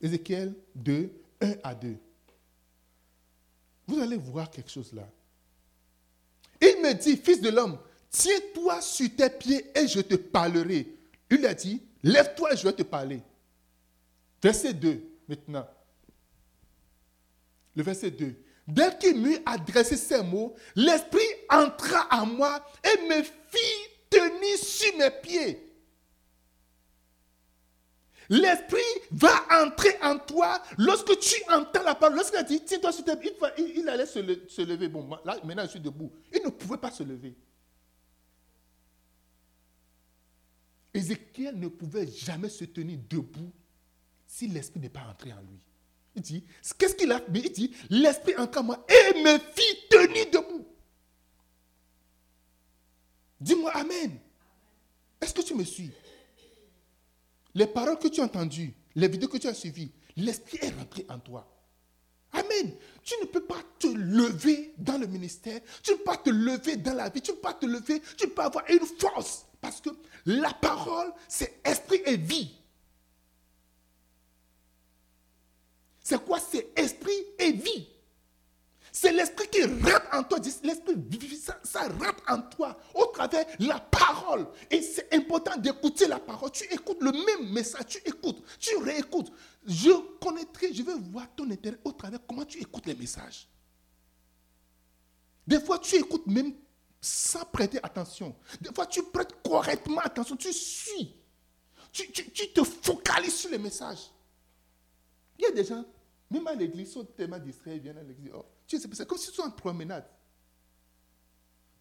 [0.00, 1.96] Ézéchiel 2, 1 à 2.
[3.86, 5.08] Vous allez voir quelque chose là.
[6.60, 10.94] Il me dit, fils de l'homme, tiens-toi sur tes pieds et je te parlerai.
[11.28, 13.22] Il a dit, Lève-toi et je vais te parler.
[14.42, 15.68] Verset 2, maintenant.
[17.74, 18.34] Le verset 2.
[18.66, 24.96] Dès qu'il m'eut adressé ces mots, l'Esprit entra en moi et me fit tenir sur
[24.98, 25.68] mes pieds.
[28.28, 32.16] L'Esprit va entrer en toi lorsque tu entends la parole.
[32.16, 34.20] Lorsqu'il a dit, tiens-toi sur tes pieds, il, allait se,
[34.62, 34.88] lever.
[34.88, 36.12] Bon, là, maintenant, je suis debout.
[36.32, 37.36] Il ne pouvait pas se lever.
[40.94, 43.52] Ézéchiel ne pouvait jamais se tenir debout
[44.26, 45.58] si l'Esprit n'est pas entré en lui.
[46.14, 46.44] Il dit,
[46.78, 47.26] qu'est-ce qu'il a fait?
[47.34, 50.66] Il dit, l'Esprit en moi et me fit tenir debout.
[53.40, 54.18] Dis-moi Amen.
[55.20, 55.90] Est-ce que tu me suis?
[57.54, 61.06] Les paroles que tu as entendues, les vidéos que tu as suivies, l'Esprit est rentré
[61.08, 61.48] en toi.
[62.32, 62.72] Amen.
[63.02, 66.76] Tu ne peux pas te lever dans le ministère, tu ne peux pas te lever
[66.76, 68.86] dans la vie, tu ne peux pas te lever, tu ne peux pas avoir une
[68.98, 69.46] force.
[69.62, 69.90] Parce que
[70.26, 72.52] la parole, c'est esprit et vie.
[76.02, 76.40] C'est quoi?
[76.40, 77.88] C'est esprit et vie.
[78.90, 80.38] C'est l'esprit qui rentre en toi.
[80.64, 84.48] L'esprit ça, ça rentre en toi au travers la parole.
[84.68, 86.50] Et c'est important d'écouter la parole.
[86.50, 89.32] Tu écoutes le même message, tu écoutes, tu réécoutes.
[89.64, 93.48] Je connaîtrai, je vais voir ton intérêt au travers comment tu écoutes les messages.
[95.46, 96.52] Des fois, tu écoutes même
[97.02, 98.34] sans prêter attention.
[98.60, 101.16] Des fois, tu prêtes correctement attention, tu suis.
[101.92, 104.10] Tu, tu te focalises sur les messages.
[105.38, 105.84] Il y a des gens,
[106.30, 108.30] même à l'église, sont tellement distraits, ils viennent à l'église.
[108.34, 110.08] Oh, tu sais, c'est comme si tu étais en promenade.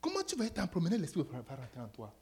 [0.02, 2.14] Comment tu vas être en promenade, l'esprit va rentrer en toi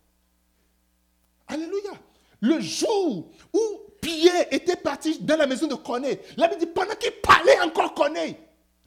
[1.48, 1.94] Alléluia.
[2.42, 3.60] Le jour où
[4.02, 7.94] Pierre était parti dans la maison de Corneille, la Bible dit pendant qu'il parlait encore
[7.94, 8.38] Corneille,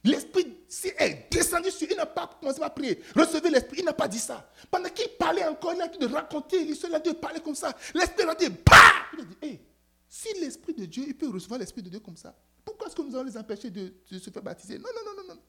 [0.03, 0.57] l'esprit
[0.97, 3.01] est descendu sur Il n'a pas commencé à prier.
[3.15, 3.79] Recevez l'esprit.
[3.79, 4.49] Il n'a pas dit ça.
[4.69, 7.39] Pendant qu'il parlait encore, il a dit de raconter l'histoire, il a dit de parler
[7.39, 7.75] comme ça.
[7.93, 8.73] L'esprit a dit bah
[9.13, 9.61] Il a dit hé,
[10.07, 13.01] si l'Esprit de Dieu, il peut recevoir l'Esprit de Dieu comme ça, pourquoi est-ce que
[13.01, 14.77] nous allons les empêcher de, se faire baptiser?
[14.77, 15.41] Non, non, non, non, non.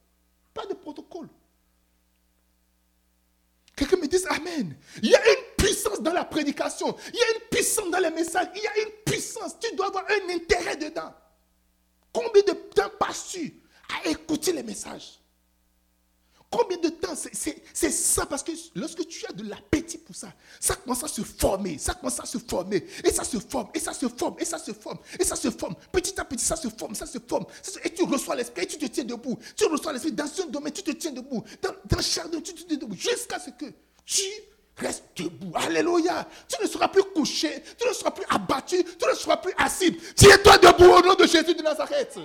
[0.53, 1.29] Pas de protocole.
[3.77, 4.77] Quelqu'un me dise Amen.
[5.03, 6.97] Il y a une puissance dans la prédication.
[7.13, 8.49] Il y a une puissance dans les messages.
[8.55, 9.59] Il y a une puissance.
[9.59, 11.13] Tu dois avoir un intérêt dedans.
[12.13, 15.21] Combien de temps passes-tu à écouter les messages
[16.57, 20.77] Combien de temps C'est ça, parce que lorsque tu as de l'appétit pour ça, ça
[20.77, 23.93] commence à se former, ça commence à se former, et ça se forme, et ça
[23.93, 25.75] se forme, et ça se forme, et ça se forme.
[25.91, 27.45] Petit à petit, ça se forme, ça se forme.
[27.83, 29.37] Et tu reçois l'esprit, et tu te tiens debout.
[29.57, 31.43] Tu reçois l'esprit dans un domaine, tu te tiens debout.
[31.61, 32.95] Dans, dans chaque domaine, tu te tiens debout.
[32.95, 33.67] Jusqu'à ce que
[34.07, 34.23] tu
[34.77, 35.51] restes debout.
[35.57, 36.25] Alléluia.
[36.49, 39.99] Tu ne seras plus couché, tu ne seras plus abattu, tu ne seras plus assis.
[40.15, 42.17] Tiens-toi debout au nom de Jésus de Nazareth.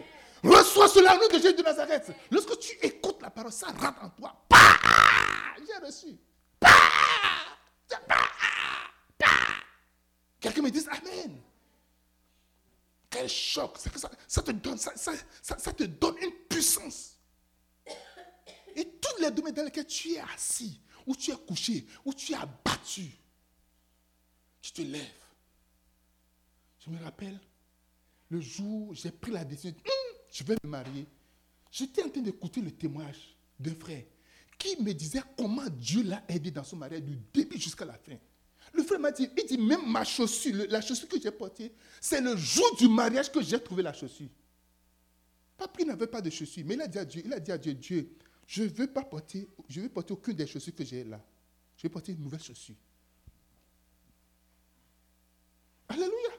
[0.44, 2.12] Reçois cela au nom de Jésus de Nazareth.
[2.32, 4.46] Lorsque tu écoutes la parole, ça rentre en toi.
[5.58, 6.18] J'ai reçu.
[10.40, 11.42] Quelqu'un me dit Amen.
[13.10, 13.78] Quel choc.
[14.28, 17.18] Ça, te donne, ça, ça, te donne une puissance.
[18.76, 22.32] Et tous les domaines dans lesquels tu es assis, où tu es couché, où tu
[22.32, 23.12] es abattu,
[24.62, 25.04] tu te lèves.
[26.86, 27.40] Je me rappelle
[28.30, 29.76] le jour où j'ai pris la décision.
[30.32, 31.08] Je vais me marier.
[31.72, 34.04] J'étais en train d'écouter le témoignage d'un frère
[34.58, 38.18] qui me disait comment Dieu l'a aidé dans son mariage du début jusqu'à la fin.
[38.74, 42.22] Le frère m'a dit, il dit, même ma chaussure, la chaussure que j'ai portée, c'est
[42.22, 44.30] le jour du mariage que j'ai trouvé la chaussure.
[45.58, 47.58] Papa n'avait pas de chaussures, mais il a dit à Dieu, il a dit à
[47.58, 48.16] Dieu, Dieu,
[48.46, 51.24] je ne veux pas porter, je veux porter aucune des chaussures que j'ai là.
[51.78, 52.76] Je vais porter une nouvelle chaussure.
[55.88, 56.30] Alléluia.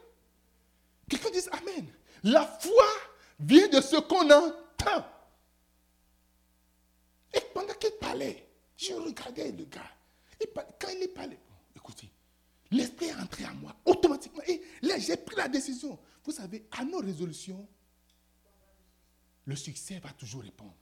[1.09, 1.87] Quelqu'un dit Amen.
[2.23, 2.85] La foi
[3.41, 5.05] vient de ce qu'on entend.
[7.33, 9.91] Et pendant qu'il parlait, je regardais le gars.
[10.79, 11.39] Quand il parlait,
[11.75, 12.09] écoutez,
[12.71, 14.41] l'esprit est entré en moi automatiquement.
[14.47, 15.97] Et là, j'ai pris la décision.
[16.23, 17.67] Vous savez, à nos résolutions,
[19.45, 20.75] le succès va toujours répondre.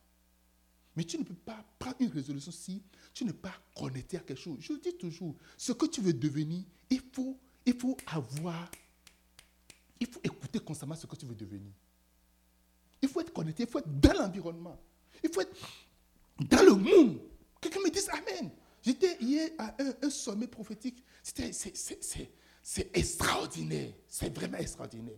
[0.95, 4.39] Mais tu ne peux pas prendre une résolution si tu n'es pas connecté à quelque
[4.39, 4.57] chose.
[4.59, 8.69] Je dis toujours, ce que tu veux devenir, il faut, il faut avoir,
[9.99, 11.71] il faut écouter constamment ce que tu veux devenir.
[13.01, 14.77] Il faut être connecté, il faut être dans l'environnement.
[15.23, 15.55] Il faut être
[16.39, 17.19] dans le monde.
[17.61, 18.51] Quelqu'un me dise Amen.
[18.81, 21.03] J'étais hier à un, sommet prophétique.
[21.21, 23.93] C'est extraordinaire.
[24.07, 25.17] C'est vraiment extraordinaire.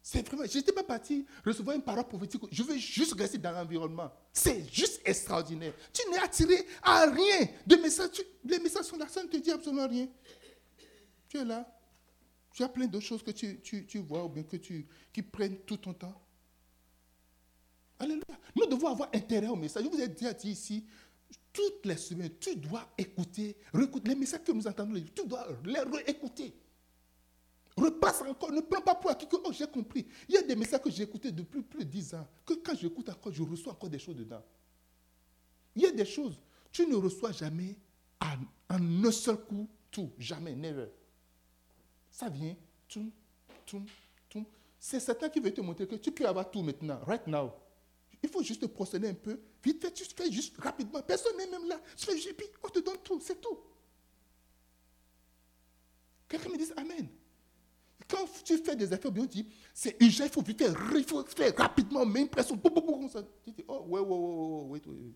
[0.00, 0.44] C'est vraiment.
[0.46, 2.42] Je n'étais pas parti recevoir une parole prophétique.
[2.50, 4.10] Je veux juste rester dans l'environnement.
[4.32, 5.74] C'est juste extraordinaire.
[5.92, 7.48] Tu n'es attiré à rien.
[7.66, 10.08] De messages, les messages sont là, ça ne te dit absolument rien.
[11.28, 11.70] Tu es là.
[12.54, 15.58] Tu as plein de choses que tu, tu vois ou bien que tu, qui prennent
[15.58, 16.18] tout ton temps.
[17.98, 18.38] Alléluia.
[18.54, 19.84] Nous devons avoir intérêt au message.
[19.84, 20.84] Je vous ai déjà dit ici,
[21.52, 25.80] toutes les semaines, tu dois écouter, réécouter les messages que nous entendons, tu dois les
[25.80, 26.54] réécouter.
[27.76, 30.06] Repasse encore, ne prends pas pour acquis que oh, j'ai compris.
[30.28, 32.76] Il y a des messages que j'ai écoutés depuis plus de 10 ans, que quand
[32.76, 34.42] j'écoute encore, je reçois encore des choses dedans.
[35.76, 36.40] Il y a des choses,
[36.72, 37.76] tu ne reçois jamais
[38.20, 40.88] en, un seul coup tout, jamais, never.
[42.10, 42.56] Ça vient.
[44.78, 47.52] C'est Satan qui veut te montrer que tu peux avoir tout maintenant, right now.
[48.22, 49.38] Il faut juste procéder un peu.
[49.62, 51.02] Vite fait, tu fais juste rapidement.
[51.02, 51.80] Personne n'est même là.
[51.96, 53.58] Tu fais, puis on te donne tout, c'est tout.
[56.28, 57.08] Quelqu'un me dit Amen.
[58.08, 61.22] Quand tu fais des affaires, bien dit, c'est urgent, il faut vite faire, il faut
[61.26, 63.22] faire rapidement, mais impression, comme ça.
[63.44, 65.12] Tu dis, oh, ouais, ouais, ouais, ouais, ouais.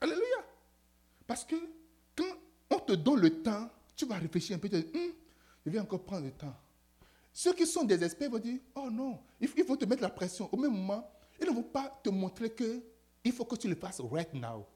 [0.00, 0.44] Alléluia.
[1.26, 1.56] Parce que
[2.14, 2.36] quand
[2.70, 5.12] on te donne le temps, tu vas réfléchir un peu, tu dis, hum,
[5.66, 6.54] je vais encore prendre le temps.
[7.38, 10.52] Ceux qui sont des experts vont dire, oh non, il faut te mettre la pression.
[10.52, 11.08] Au même moment,
[11.40, 12.82] ils ne vont pas te montrer que
[13.22, 14.66] il faut que tu le fasses right now.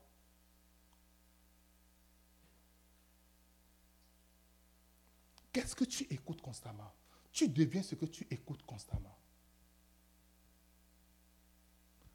[5.52, 6.94] Qu'est-ce que tu écoutes constamment?
[7.32, 9.18] Tu deviens ce que tu écoutes constamment.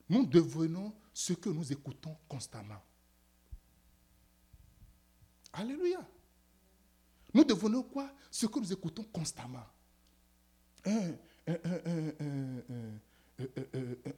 [0.08, 2.82] Nous devenons ce que nous écoutons constamment.
[5.52, 6.08] Alléluia.
[7.34, 8.10] Nous devenons quoi?
[8.32, 9.66] Ce que nous écoutons constamment.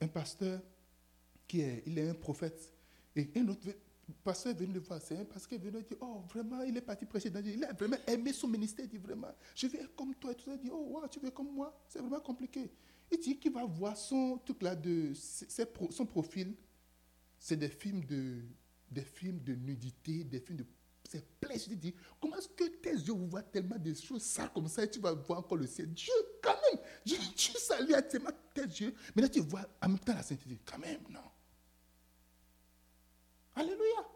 [0.01, 0.61] Un, pasteur
[1.47, 2.73] qui est, il est un prophète,
[3.15, 3.67] et un autre
[4.23, 6.75] pasteur est venu le voir, c'est un pasteur qui est venu dire, oh vraiment, il
[6.77, 9.95] est parti prêcher Il a vraiment aimé son ministère, il dit vraiment, je vais être
[9.95, 12.71] comme toi, et tout ça, il dit, oh tu veux comme moi, c'est vraiment compliqué.
[13.11, 16.53] Il dit qu'il va voir son truc là de son profil,
[17.39, 18.43] c'est des films de
[18.91, 20.65] des films de nudité, des films de
[21.09, 21.55] c'est plein.
[21.57, 24.83] Je te dis, comment est-ce que tes yeux voient tellement des choses ça comme ça
[24.83, 25.91] et tu vas voir encore le ciel?
[25.91, 28.19] Dieu, quand même, Dieu, Dieu salue à tes
[28.61, 28.93] yeux.
[29.15, 30.59] Mais là, tu vois en même temps la sainteté.
[30.63, 31.19] Quand même, non.
[33.55, 34.07] Alléluia.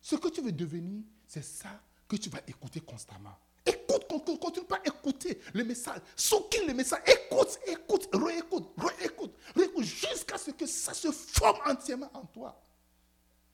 [0.00, 3.36] Ce que tu veux devenir, c'est ça que tu vas écouter constamment.
[3.64, 6.00] Écoute, continue, continue pas écouter le message.
[6.14, 7.00] Souquille le message.
[7.06, 12.62] Écoute, écoute, réécoute, réécoute, réécoute, jusqu'à ce que ça se forme entièrement en toi.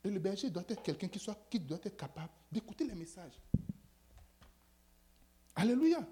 [0.04, 3.40] Et le berger doit être quelqu'un qui, qui doit être capable d'écouter les messages.
[5.54, 6.06] Alléluia.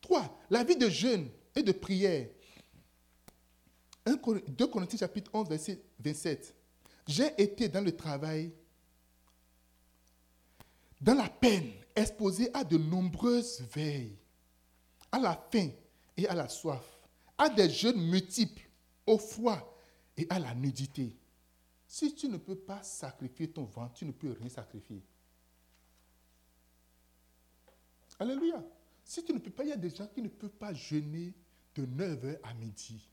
[0.00, 2.28] Trois, La vie de jeûne et de prière.
[4.06, 6.54] 2 Corinthiens chapitre 11, verset 27.
[7.06, 8.52] J'ai été dans le travail,
[11.00, 14.16] dans la peine, exposé à de nombreuses veilles,
[15.12, 15.70] à la faim
[16.16, 16.84] et à la soif,
[17.38, 18.68] à des jeûnes multiples,
[19.06, 19.76] au froid
[20.16, 21.16] et à la nudité.
[21.90, 25.02] Si tu ne peux pas sacrifier ton ventre, tu ne peux rien sacrifier.
[28.16, 28.64] Alléluia.
[29.02, 31.34] Si tu ne peux pas, il y a des gens qui ne peuvent pas jeûner
[31.74, 33.10] de 9h à midi.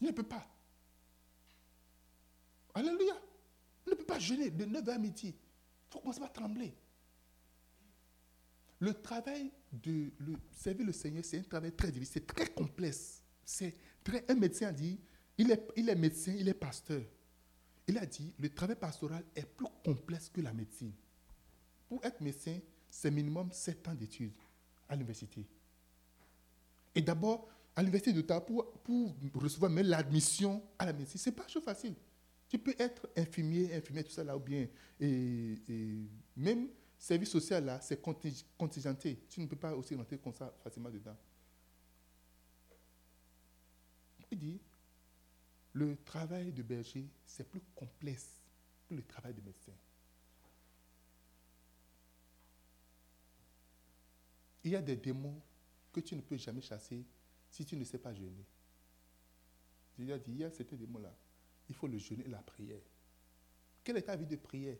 [0.00, 0.46] Il ne peut pas.
[2.72, 3.20] Alléluia.
[3.84, 5.34] Il ne peut pas jeûner de 9h à midi.
[5.34, 6.72] Il faut commencer à trembler.
[8.78, 10.12] Le travail de
[10.52, 13.24] servir le Seigneur, c'est un travail très difficile, c'est très complexe.
[13.44, 13.74] C'est
[14.28, 14.98] un médecin a dit,
[15.38, 17.02] il est, médecin, il est pasteur.
[17.86, 20.92] Il a dit, le travail pastoral est plus complexe que la médecine.
[21.88, 22.58] Pour être médecin,
[22.90, 24.32] c'est minimum 7 ans d'études
[24.88, 25.46] à l'université.
[26.94, 31.36] Et d'abord, à l'université d'Ottawa, pour, pour recevoir même l'admission à la médecine, ce n'est
[31.36, 31.94] pas chose facile.
[32.48, 34.66] Tu peux être infirmier, infirmier, tout ça là, ou bien,
[34.98, 35.54] et
[36.36, 39.24] même service social là, c'est contingenté.
[39.28, 41.16] Tu ne peux pas aussi rentrer comme ça facilement dedans.
[44.30, 44.60] Il dit,
[45.72, 48.42] le travail de berger, c'est plus complexe
[48.88, 49.72] que le travail de médecin.
[54.62, 55.40] Il y a des démons
[55.92, 57.04] que tu ne peux jamais chasser
[57.48, 58.44] si tu ne sais pas jeûner.
[59.98, 61.14] Jésus a dit, il y a ces démons-là.
[61.68, 62.82] Il faut le jeûner et la prière.
[63.82, 64.76] Quelle est ta vie de prière?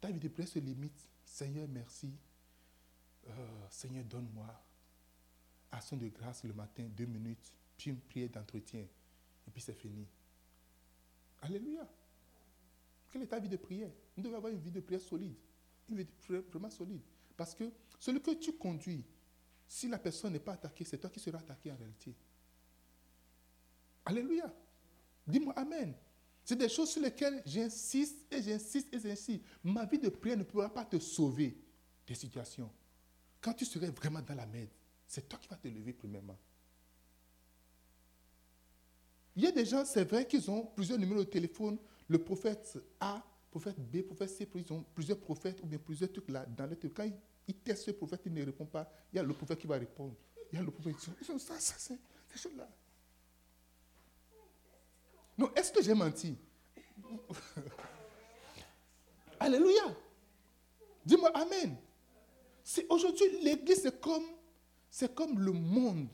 [0.00, 1.08] Ta vie de prière se limite.
[1.24, 2.12] Seigneur, merci.
[3.28, 4.48] Euh, Seigneur, donne-moi.
[5.70, 7.52] Action de grâce le matin, deux minutes
[7.86, 10.06] une prière d'entretien, et puis c'est fini.
[11.40, 11.88] Alléluia.
[13.10, 13.90] Quelle est ta vie de prière?
[14.16, 15.34] Nous devons avoir une vie de prière solide,
[15.88, 17.02] une vie de prière vraiment solide.
[17.36, 19.04] Parce que celui que tu conduis,
[19.66, 22.14] si la personne n'est pas attaquée, c'est toi qui seras attaqué en réalité.
[24.04, 24.54] Alléluia.
[25.26, 25.94] Dis-moi Amen.
[26.44, 29.44] C'est des choses sur lesquelles j'insiste et j'insiste et j'insiste.
[29.62, 31.56] Ma vie de prière ne pourra pas te sauver
[32.06, 32.70] des situations.
[33.40, 34.70] Quand tu serais vraiment dans la merde,
[35.06, 36.38] c'est toi qui vas te lever premièrement.
[39.34, 41.78] Il y a des gens, c'est vrai qu'ils ont plusieurs numéros de téléphone.
[42.08, 46.28] Le prophète A, prophète B, prophète C, ils ont plusieurs prophètes ou bien plusieurs trucs
[46.28, 46.68] là dans.
[46.94, 47.08] Quand
[47.48, 48.90] ils, testent ce prophète, il ne répond pas.
[49.12, 50.14] Il y a le prophète qui va répondre.
[50.52, 52.68] Il y a le prophète qui dit ça, ça, c'est ces choses-là.
[55.38, 56.36] Non, est-ce que j'ai menti?
[59.40, 59.96] Alléluia.
[61.04, 61.76] Dis-moi Amen.
[62.88, 64.24] Aujourd'hui, l'église, c'est comme,
[65.14, 66.08] comme le monde.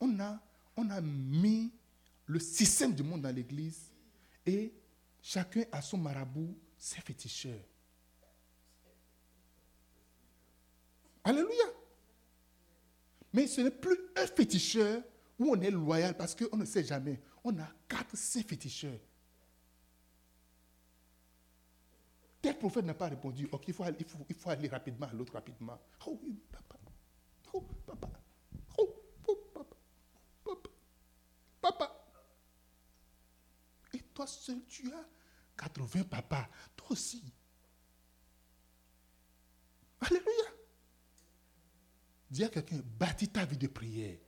[0.00, 0.40] On a,
[0.76, 1.70] on a mis
[2.26, 3.92] le système du monde dans l'église
[4.46, 4.72] et
[5.20, 7.64] chacun a son marabout, ses féticheurs.
[11.24, 11.64] Alléluia.
[13.32, 15.02] Mais ce n'est plus un féticheur
[15.38, 17.20] où on est loyal parce qu'on ne sait jamais.
[17.42, 19.00] On a quatre, cinq féticheurs.
[22.40, 23.48] Tel prophète n'a pas répondu.
[23.52, 23.96] Ok, il faut, aller,
[24.28, 25.80] il faut, aller rapidement à l'autre rapidement.
[26.06, 26.20] Oh
[26.52, 26.78] papa.
[27.54, 28.10] Oh, papa.
[28.76, 28.94] Oh,
[29.26, 29.76] oh, papa.
[30.44, 30.70] Papa.
[31.62, 32.06] Papa.
[33.94, 35.04] Et toi seul, tu as
[35.56, 36.48] 80 papas.
[36.76, 37.22] Toi aussi.
[40.00, 40.44] Alléluia.
[42.30, 44.18] Dis à quelqu'un, bâtis ta vie de prière.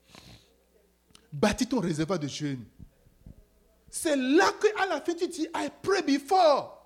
[1.33, 2.65] Bâtis ton réservoir de jeûne.
[3.91, 6.77] C'est là qu'à la fin, tu dis, I pray before.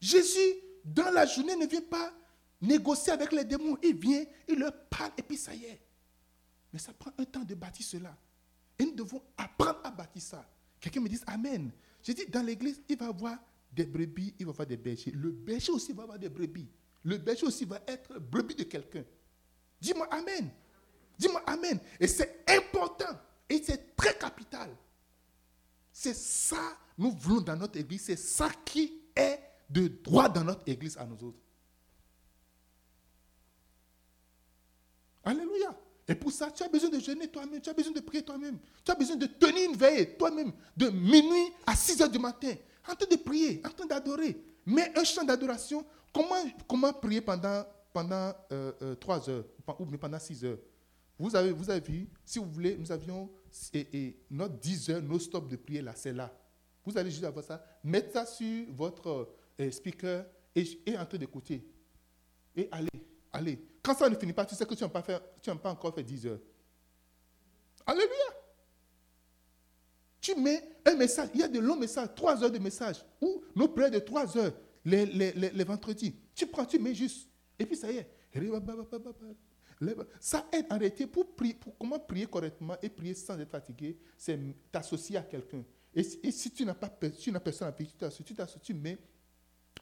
[0.00, 2.12] Jésus, dans la journée, ne vient pas
[2.60, 3.76] négocier avec les démons.
[3.82, 5.80] Il vient, il leur parle et puis ça y est.
[6.72, 8.16] Mais ça prend un temps de bâtir cela.
[8.78, 10.48] Et nous devons apprendre à bâtir ça.
[10.82, 11.70] Quelqu'un me dit Amen.
[12.02, 13.38] J'ai dit, dans l'église, il va y avoir
[13.70, 15.12] des brebis, il va y avoir des bergers.
[15.12, 16.68] Le berger aussi va avoir des brebis.
[17.04, 19.04] Le berger aussi va être brebis de quelqu'un.
[19.80, 20.50] Dis-moi Amen.
[21.16, 21.78] Dis-moi Amen.
[22.00, 23.16] Et c'est important.
[23.48, 24.76] Et c'est très capital.
[25.92, 28.02] C'est ça, nous voulons dans notre église.
[28.02, 29.38] C'est ça qui est
[29.70, 31.38] de droit dans notre église à nous autres.
[35.22, 35.78] Alléluia.
[36.08, 38.58] Et pour ça, tu as besoin de jeûner toi-même, tu as besoin de prier toi-même,
[38.84, 42.54] tu as besoin de tenir une veille toi-même, de minuit à 6 heures du matin,
[42.88, 44.36] en train de prier, en train d'adorer.
[44.66, 46.34] Mais un chant d'adoration, comment,
[46.68, 49.44] comment prier pendant pendant euh, euh, trois heures,
[49.78, 50.58] ou pendant six heures?
[51.18, 53.30] Vous avez, vous avez vu, si vous voulez, nous avions
[54.30, 56.34] notre 10 heures, nos stop de prière là, c'est là.
[56.84, 59.28] Vous allez juste avoir ça, mettre ça sur votre
[59.60, 60.24] euh, speaker
[60.54, 61.64] et en train d'écouter.
[62.56, 62.88] Et allez,
[63.32, 63.64] allez.
[63.82, 66.40] Quand ça ne finit pas, tu sais que tu n'as pas, encore fait 10 heures.
[67.84, 68.08] Alléluia.
[70.20, 73.42] Tu mets un message, il y a de longs messages, trois heures de messages, ou
[73.56, 74.52] nos prières de trois heures,
[74.84, 76.14] les, vendredis.
[76.32, 77.28] Tu prends, tu mets juste
[77.58, 78.08] et puis ça y est.
[80.20, 83.98] Ça aide en réalité pour, prier, pour comment prier correctement et prier sans être fatigué,
[84.16, 84.38] c'est
[84.70, 85.64] t'associer à quelqu'un.
[85.92, 88.98] Et, si tu n'as pas tu n'as personne à prier, tu t'associes, tu mets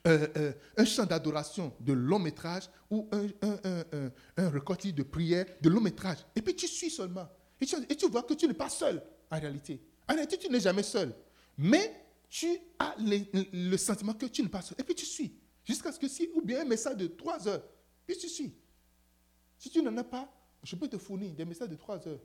[0.05, 5.81] un chant d'adoration de long métrage ou un, un, un, un, de prière de long
[5.81, 6.19] métrage.
[6.35, 7.29] Et puis tu suis seulement.
[7.61, 9.81] Et tu, et tu vois que tu n'es pas seul en réalité.
[10.09, 11.15] En réalité, tu n'es jamais seul.
[11.59, 11.93] Mais
[12.29, 14.77] tu as le sentiment que tu n'es pas seul.
[14.79, 15.39] Et puis tu suis.
[15.65, 17.63] Jusqu'à ce que si, ou bien un message de trois heures,
[18.07, 18.55] puis tu suis.
[19.59, 20.33] Si tu n'en as pas,
[20.63, 22.21] je peux te fournir des messages de trois heures.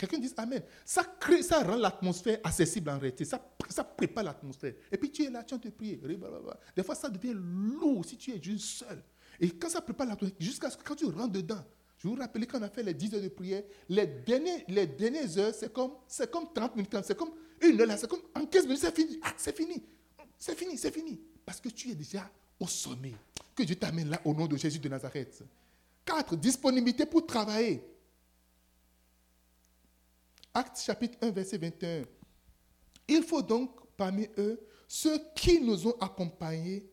[0.00, 0.62] Quelqu'un dit Amen.
[0.82, 3.26] Ça, crée, ça rend l'atmosphère accessible en réalité.
[3.26, 3.38] Ça,
[3.68, 4.72] ça prépare l'atmosphère.
[4.90, 6.00] Et puis tu es là, tu es en train de prier.
[6.74, 9.02] Des fois, ça devient lourd si tu es juste seul.
[9.38, 11.62] Et quand ça prépare l'atmosphère, jusqu'à ce que quand tu rentres dedans,
[11.98, 14.86] je vous rappelle quand on a fait les 10 heures de prière, les, derniers, les
[14.86, 18.22] dernières heures, c'est comme, c'est comme 30 minutes, c'est comme une heure là, c'est comme
[18.34, 19.20] en 15 minutes, c'est fini.
[19.22, 19.82] Ah, c'est fini.
[20.38, 21.20] C'est fini, c'est fini.
[21.44, 23.12] Parce que tu es déjà au sommet.
[23.54, 25.42] Que Dieu t'amène là au nom de Jésus de Nazareth.
[26.06, 27.84] Quatre, Disponibilité pour travailler.
[30.52, 32.04] Acte chapitre 1, verset 21.
[33.08, 36.84] Il faut donc parmi eux ceux qui nous ont accompagnés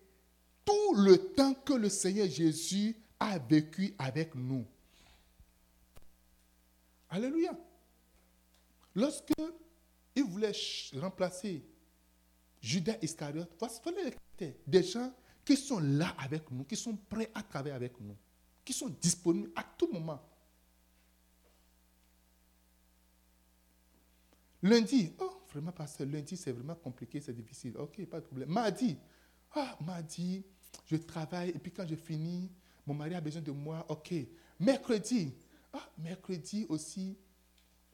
[0.63, 4.65] tout le temps que le Seigneur Jésus a vécu avec nous.
[7.09, 7.57] Alléluia.
[8.93, 9.31] Lorsque
[10.15, 10.51] il voulait
[10.95, 11.63] remplacer
[12.61, 13.79] Judas Iscariote, voici
[14.67, 15.13] des gens
[15.45, 18.17] qui sont là avec nous, qui sont prêts à travailler avec nous,
[18.65, 20.21] qui sont disponibles à tout moment.
[24.63, 27.77] Lundi, oh, vraiment, pasteur, lundi, c'est vraiment compliqué, c'est difficile.
[27.77, 28.49] Ok, pas de problème.
[28.49, 28.97] Mardi,
[29.53, 30.43] ah, mardi,
[30.85, 32.51] je travaille, et puis quand je finis,
[32.85, 34.13] mon mari a besoin de moi, ok.
[34.59, 35.33] Mercredi,
[35.73, 37.17] ah, mercredi aussi,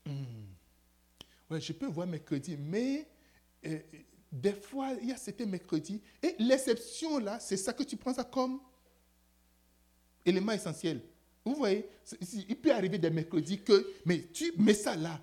[0.05, 1.59] hmm.
[1.59, 3.07] je peux voir mercredi, mais
[3.66, 3.80] euh,
[4.32, 6.01] des fois, il y a certains mercredis.
[6.22, 8.59] Et l'exception, là, c'est ça que tu prends ça comme
[10.26, 11.01] élément essentiel.
[11.45, 11.88] Vous voyez,
[12.47, 15.22] il peut arriver des mercredis que, mais tu mets ça là.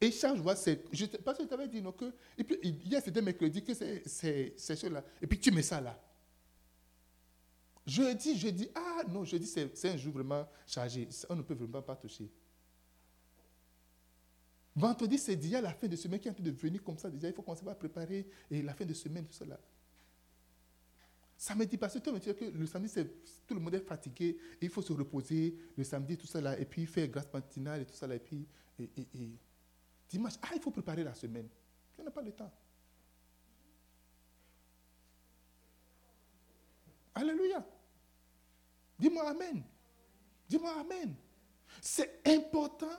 [0.00, 0.76] Et chaque fois, c'est.
[1.22, 2.12] Parce que je t'avais dit, non, que.
[2.38, 5.04] Et puis, il y a certains mercredis que c'est cela.
[5.20, 6.00] Et puis, tu mets ça là.
[7.86, 11.08] Jeudi, je dis, ah non, jeudi, c'est un jour vraiment chargé.
[11.28, 12.30] On ne peut vraiment pas toucher.
[14.76, 17.10] Vendredi, c'est déjà la fin de semaine qui est en train de venir comme ça.
[17.10, 19.58] Déjà, il faut commencer à préparer et la fin de semaine, tout cela.
[21.36, 22.92] Samedi, parce que tu me dis que le samedi,
[23.46, 26.84] tout le monde est fatigué, il faut se reposer le samedi, tout là, et puis
[26.84, 28.46] faire grâce matinale et tout ça là, et puis
[28.78, 28.88] et,
[30.10, 31.48] dimanche, ah, il faut préparer la semaine.
[31.94, 32.52] Tu n'as pas le temps.
[37.14, 37.64] Alléluia.
[38.98, 39.62] Dis-moi Amen.
[40.48, 41.14] Dis-moi Amen.
[41.80, 42.90] C'est important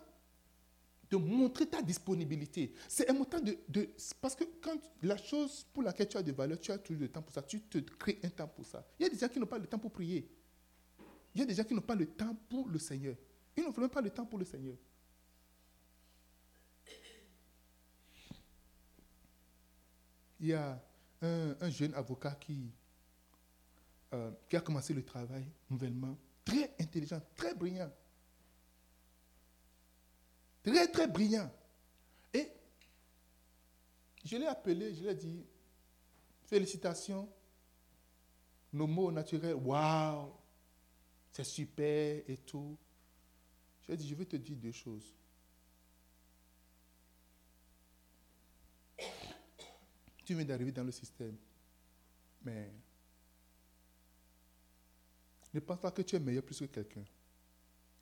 [1.10, 2.74] de montrer ta disponibilité.
[2.88, 3.90] C'est important de, de,
[4.22, 7.10] Parce que quand la chose pour laquelle tu as de valeur, tu as toujours le
[7.10, 7.42] temps pour ça.
[7.42, 8.86] Tu te crées un temps pour ça.
[8.98, 10.30] Il y a des gens qui n'ont pas le temps pour prier.
[11.36, 13.16] Il y a des gens qui n'ont pas le temps pour le Seigneur.
[13.58, 14.76] Ils n'ont vraiment pas le temps pour le Seigneur.
[20.42, 20.84] Il y a
[21.22, 22.72] un, jeune avocat qui,
[24.12, 27.92] euh, qui a commencé le travail nouvellement, très intelligent, très brillant.
[30.64, 31.50] Très, très brillant.
[32.34, 32.52] Et
[34.26, 35.46] je l'ai appelé, je lui ai dit,
[36.44, 37.30] félicitations,
[38.74, 40.34] nos mots naturels, waouh,
[41.32, 42.76] c'est super et tout.
[43.82, 45.14] Je lui ai dit, je vais te dire deux choses.
[50.32, 51.36] Tu viens d'arriver dans le système,
[52.42, 52.72] mais
[55.54, 57.04] ne pense pas que tu es meilleur plus que quelqu'un.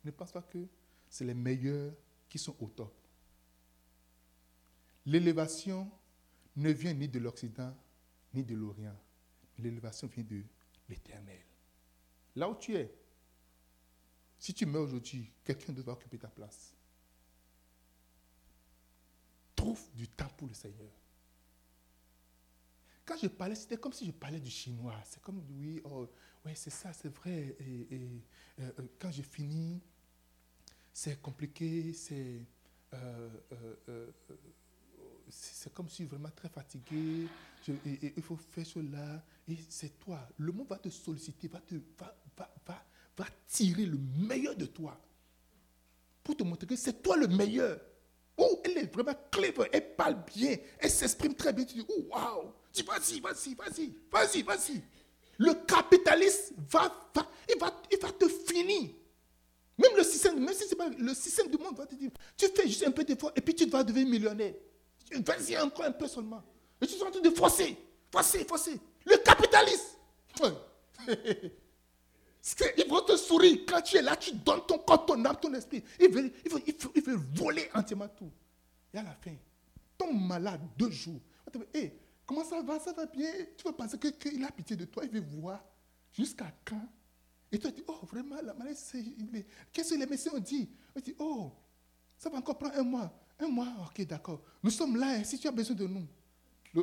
[0.04, 0.64] Ne pense pas que
[1.08, 1.92] c'est les meilleurs
[2.28, 2.94] qui sont au top.
[5.06, 5.90] L'élévation
[6.54, 7.76] ne vient ni de l'Occident
[8.32, 8.96] ni de l'Orient.
[9.58, 10.44] L'élévation vient de
[10.88, 11.42] l'Éternel.
[12.36, 12.94] Là où tu es,
[14.38, 16.72] si tu meurs aujourd'hui, quelqu'un doit occuper ta place.
[19.56, 20.99] Trouve du temps pour le Seigneur.
[23.10, 24.94] Quand je parlais, c'était comme si je parlais du chinois.
[25.04, 26.06] C'est comme, oui, oh,
[26.46, 27.56] oui, c'est ça, c'est vrai.
[27.58, 27.88] Et,
[28.60, 29.82] euh, euh, quand j'ai fini,
[30.92, 32.46] c'est compliqué, c'est
[32.94, 33.28] euh,
[35.28, 37.26] c'est comme si vraiment très fatigué,
[37.66, 40.28] il faut faire cela, et c'est toi.
[40.38, 42.86] Le monde va te solliciter, va, te, va, va, va,
[43.16, 44.96] va tirer le meilleur de toi
[46.22, 47.80] pour te montrer que c'est toi le meilleur.
[48.36, 51.64] Oh, elle est vraiment clever, elle parle bien, elle s'exprime très bien.
[51.64, 54.82] Tu dis, oh, waouh, dis, vas-y, vas-y, vas-y, vas-y, vas-y.
[55.38, 58.90] Le capitaliste va, va, il va, il va te finir.
[59.78, 62.46] Même le système, même si c'est pas le système du monde va te dire, tu
[62.48, 64.54] fais juste un peu d'effort et puis tu vas devenir millionnaire.
[65.10, 66.42] Vas-y encore un peu seulement.
[66.80, 67.76] Et tu es en train de forcer,
[68.12, 68.78] forcer, forcer.
[69.06, 69.96] Le capitaliste.
[72.76, 75.52] Il va te sourire quand tu es là, tu donnes ton corps, ton âme, ton
[75.54, 75.82] esprit.
[75.98, 76.62] Il veut, il veut,
[76.94, 78.30] il veut, voler entièrement tout.
[78.92, 79.34] Et à la fin,
[79.96, 81.20] ton malade deux jours.
[82.30, 82.78] Comment ça va?
[82.78, 83.28] Ça va bien?
[83.56, 85.64] Tu vas penser qu'il a pitié de toi, il veut voir.
[86.12, 86.88] Jusqu'à quand?
[87.50, 89.04] Et toi, tu dis, oh, vraiment, la maladie, c'est.
[89.72, 90.70] Qu'est-ce que les médecins ont dit?
[90.94, 91.50] On dit, oh,
[92.16, 93.12] ça va encore prendre un mois.
[93.40, 94.40] Un mois, ok, d'accord.
[94.62, 96.06] Nous sommes là, hein, si tu as besoin de nous.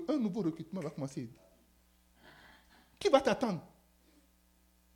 [0.09, 1.29] Un nouveau recrutement va commencer.
[2.99, 3.65] Qui va t'attendre?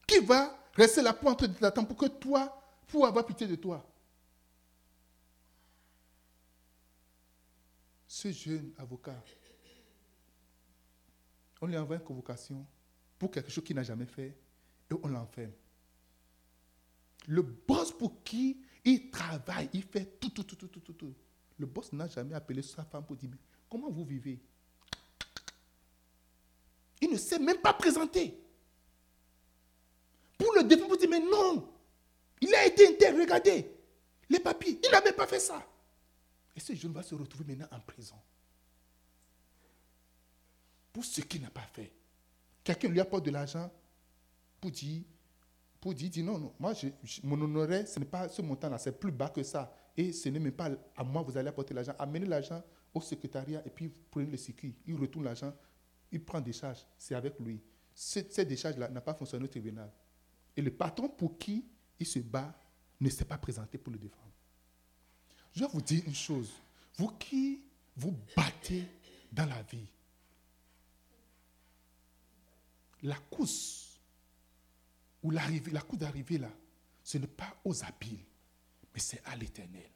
[0.06, 3.88] Qui va rester là pour t'attendre pour que toi, pour avoir pitié de toi?
[8.06, 9.24] Ce jeune avocat,
[11.62, 12.66] on lui envoie une convocation
[13.18, 14.36] pour quelque chose qu'il n'a jamais fait
[14.90, 15.52] et on l'enferme.
[17.28, 21.14] Le boss pour qui il travaille, il fait tout, tout, tout, tout, tout, tout.
[21.58, 23.30] Le boss n'a jamais appelé sa femme pour dire,
[23.70, 24.42] comment vous vivez?
[27.00, 28.36] Il ne s'est même pas présenté.
[30.38, 31.72] Pour le défendre, vous dire, mais non,
[32.42, 33.72] il a été inter, regardez,
[34.28, 35.64] les papiers, il n'a même pas fait ça.
[36.56, 38.16] Et ce jeune va se retrouver maintenant en prison.
[40.92, 41.92] Pour ce qu'il n'a pas fait.
[42.64, 43.72] Quelqu'un lui apporte de l'argent
[44.60, 45.04] pour dire,
[45.80, 46.88] pour dire, non, non, moi, je,
[47.24, 49.74] mon honoraire, ce n'est pas ce montant-là, c'est plus bas que ça.
[49.98, 51.94] Et ce n'est même pas à moi, vous allez apporter l'argent.
[51.98, 52.64] Amenez l'argent
[52.94, 54.76] au secrétariat et puis vous prenez le circuit.
[54.86, 55.54] Il retourne l'argent,
[56.12, 56.86] il prend des charges.
[56.98, 57.60] C'est avec lui.
[57.94, 59.92] Cette, cette décharge-là n'a pas fonctionné au tribunal.
[60.56, 61.66] Et le patron pour qui
[62.00, 62.54] il se bat
[63.00, 64.32] ne s'est pas présenté pour le défendre.
[65.54, 66.52] Je vais vous dire une chose.
[66.98, 67.62] Vous qui
[67.96, 68.86] vous battez
[69.32, 69.88] dans la vie,
[73.04, 74.00] la course
[75.24, 76.52] ou l'arrivée, la course d'arrivée là,
[77.04, 78.26] ce n'est pas aux habiles,
[78.94, 79.90] mais c'est à l'éternel.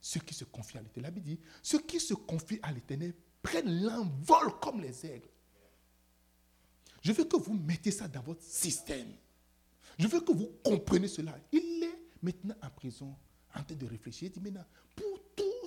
[0.00, 1.10] Ceux qui se confient à l'éternel.
[1.10, 5.28] La Bible dit, ceux qui se confient à l'éternel prennent l'envol comme les aigles.
[7.02, 9.12] Je veux que vous mettez ça dans votre système.
[9.98, 11.38] Je veux que vous compreniez cela.
[11.52, 13.16] Il est maintenant en prison,
[13.54, 14.28] en train de réfléchir.
[14.28, 15.17] Il dit maintenant, pour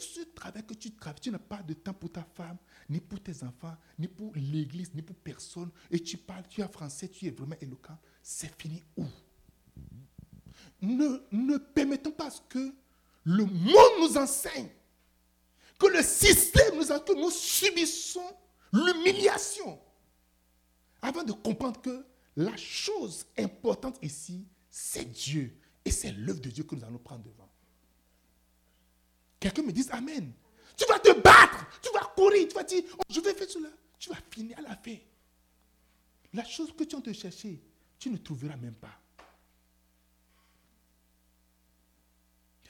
[0.01, 2.57] ce travail que tu travailles, tu n'as pas de temps pour ta femme,
[2.89, 5.69] ni pour tes enfants, ni pour l'église, ni pour personne.
[5.89, 7.97] Et tu parles, tu es français, tu es vraiment éloquent.
[8.21, 9.05] C'est fini où?
[10.81, 12.73] Ne, ne permettons pas que
[13.23, 14.69] le monde nous enseigne,
[15.79, 18.35] que le système nous enseigne, que nous subissons
[18.73, 19.79] l'humiliation
[21.01, 25.57] avant de comprendre que la chose importante ici, c'est Dieu.
[25.83, 27.50] Et c'est l'œuvre de Dieu que nous allons prendre devant.
[29.41, 30.31] Quelqu'un me dit Amen.
[30.77, 33.69] Tu vas te battre, tu vas courir, tu vas dire, oh, je vais faire cela.
[33.99, 34.95] Tu vas finir à la fin.
[36.33, 37.59] La chose que tu as de chercher,
[37.99, 38.97] tu ne trouveras même pas.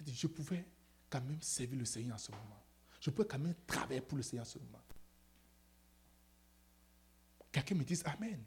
[0.07, 0.65] Je pouvais
[1.09, 2.63] quand même servir le Seigneur en ce moment.
[2.99, 4.81] Je pouvais quand même travailler pour le Seigneur en ce moment.
[7.51, 8.43] Quelqu'un me dise Amen.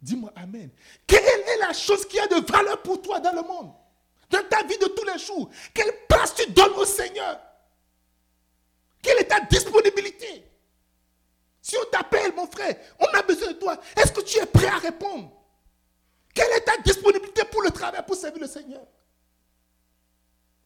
[0.00, 0.70] Dis-moi Amen.
[1.06, 3.72] Quelle est la chose qui a de valeur pour toi dans le monde?
[4.30, 5.50] Dans ta vie de tous les jours
[6.18, 7.40] place tu donnes au Seigneur
[9.00, 10.44] Quelle est ta disponibilité?
[11.62, 13.78] Si on t'appelle, mon frère, on a besoin de toi.
[13.96, 15.30] Est-ce que tu es prêt à répondre?
[16.34, 18.86] Quelle est ta disponibilité pour le travail, pour servir le Seigneur?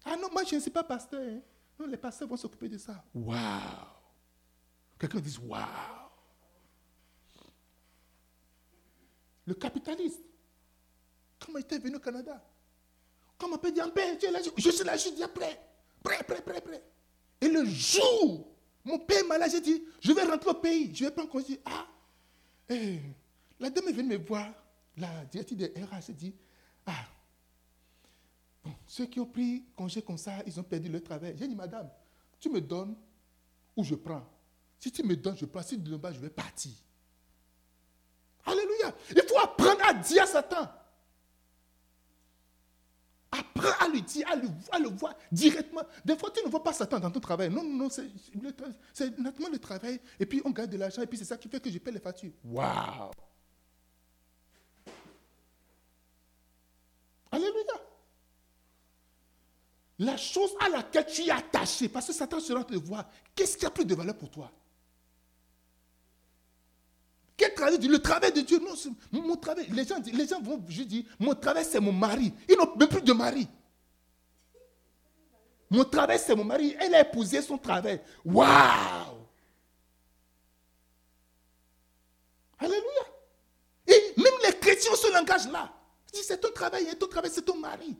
[0.04, 1.20] Ah non, moi je ne suis pas pasteur.
[1.20, 1.40] Hein.
[1.78, 3.04] Non, les pasteurs vont s'occuper de ça.
[3.14, 3.38] Waouh
[4.98, 5.62] Quelqu'un dit Waouh
[9.46, 10.22] Le capitaliste.
[11.44, 12.40] Comment il était venu au Canada
[13.42, 15.60] Comment on peut dire, es là, je suis là, je dis prêt,
[16.00, 16.80] prêt, prêt, prêt, prêt.
[17.40, 18.46] Et le jour,
[18.84, 21.60] mon père est malade, j'ai dit, je vais rentrer au pays, je vais prendre congé.
[21.64, 21.88] Ah,
[22.68, 23.00] eh,
[23.58, 24.48] la dame est venue me voir,
[24.96, 26.34] la directrice de RH, j'ai dit,
[26.86, 27.04] ah,
[28.62, 31.34] bon, ceux qui ont pris congé comme ça, ils ont perdu leur travail.
[31.36, 31.90] J'ai dit, madame,
[32.38, 32.94] tu me donnes
[33.74, 34.24] ou je prends.
[34.78, 35.62] Si tu me donnes, je prends.
[35.62, 36.70] Si tu ne donnes pas, je vais partir.
[38.46, 38.94] Alléluia.
[39.10, 40.68] Il faut apprendre à dire à Satan.
[43.54, 45.82] Apprends à lui dire, à, le voir directement.
[46.04, 47.50] Des fois, tu ne vois pas Satan dans ton travail.
[47.50, 50.00] Non, non, non, c'est naturellement le travail.
[50.18, 51.02] Et puis, on gagne de l'argent.
[51.02, 52.32] Et puis, c'est ça qui fait que je paie les factures.
[52.44, 53.10] Waouh!
[57.30, 57.62] Alléluia.
[59.98, 63.64] La chose à laquelle tu es attaché, parce que Satan sera te voir, qu'est-ce qui
[63.64, 64.50] a plus de valeur pour toi?
[67.70, 69.66] Le travail de Dieu, non, mon travail.
[69.70, 72.32] Les gens, les gens vont juste dire, mon travail c'est mon mari.
[72.48, 73.46] Ils n'ont même plus de mari.
[75.70, 76.76] Mon travail c'est mon mari.
[76.80, 78.00] Elle a épousé son travail.
[78.24, 78.46] Waouh
[82.58, 83.04] Alléluia.
[83.86, 85.72] Et même les chrétiens se langage là.
[86.12, 87.96] C'est ton travail, hein, ton travail c'est ton mari.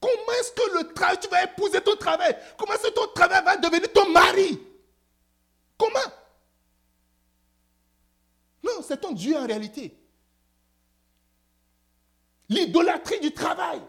[0.00, 2.36] Comment est-ce que le travail, tu vas épouser ton travail?
[2.58, 4.60] Comment est-ce que ton travail va devenir ton mari?
[5.78, 5.98] Comment?
[8.64, 9.96] Non, c'est ton Dieu en réalité.
[12.48, 13.80] L'idolâtrie du travail.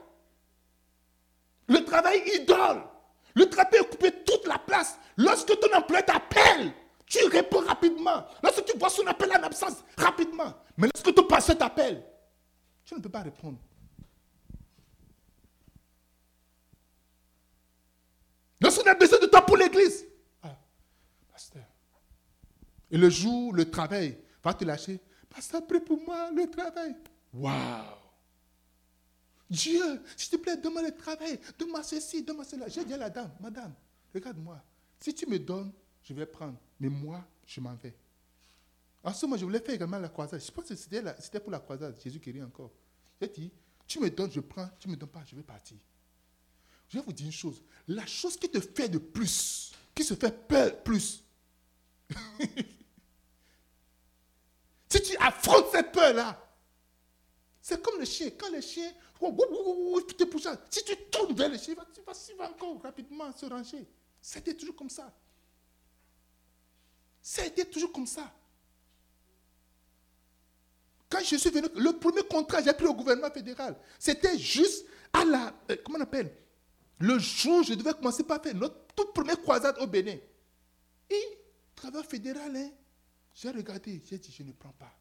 [1.67, 2.83] Le travail idole.
[3.35, 4.97] Le travail occupe toute la place.
[5.17, 6.73] Lorsque ton employeur t'appelle,
[7.05, 8.25] tu réponds rapidement.
[8.43, 10.53] Lorsque tu vois son appel en absence, rapidement.
[10.77, 12.05] Mais lorsque ton pasteur t'appelle,
[12.83, 13.57] tu ne peux pas répondre.
[18.61, 20.05] Lorsqu'on a besoin de toi pour l'église.
[20.41, 20.57] Ah,
[21.31, 21.63] pasteur.
[22.91, 24.99] Et le jour, le travail, va te lâcher.
[25.29, 26.95] Pasteur, prie pour moi le travail.
[27.33, 27.97] Waouh!
[29.49, 32.67] Dieu, s'il te plaît, donne-moi le travail, donne-moi ceci, donne-moi cela.
[32.67, 33.73] J'ai dit à la dame, madame,
[34.13, 34.63] regarde-moi.
[34.99, 35.71] Si tu me donnes,
[36.01, 36.57] je vais prendre.
[36.79, 37.95] Mais moi, je m'en vais.
[39.03, 40.41] En ce moment, je voulais faire également la croisade.
[40.43, 42.71] Je pense que c'était pour la croisade, Jésus qui rit encore.
[43.21, 43.51] J'ai dit,
[43.87, 45.77] tu me donnes, je prends, tu ne me donnes pas, je vais partir.
[46.87, 47.61] Je vais vous dire une chose.
[47.87, 51.23] La chose qui te fait de plus, qui se fait peur plus,
[54.95, 56.41] Si tu affrontes cette peur-là,
[57.61, 58.29] c'est comme le chien.
[58.37, 58.89] Quand le chien
[59.19, 63.45] te pousse, si tu tournes vers le chien, il va, il va encore rapidement se
[63.45, 63.85] ranger.
[64.21, 65.13] C'était toujours comme ça.
[67.21, 68.31] C'était toujours comme ça.
[71.09, 74.85] Quand je suis venu, le premier contrat que j'ai pris au gouvernement fédéral, c'était juste
[75.11, 76.33] à la, euh, comment on appelle,
[76.99, 80.17] le jour où je devais commencer par faire notre toute première croisade au Bénin.
[81.09, 81.39] Et,
[81.75, 82.69] travail fédéral, hein,
[83.35, 84.97] j'ai regardé, j'ai dit, je ne prends pas.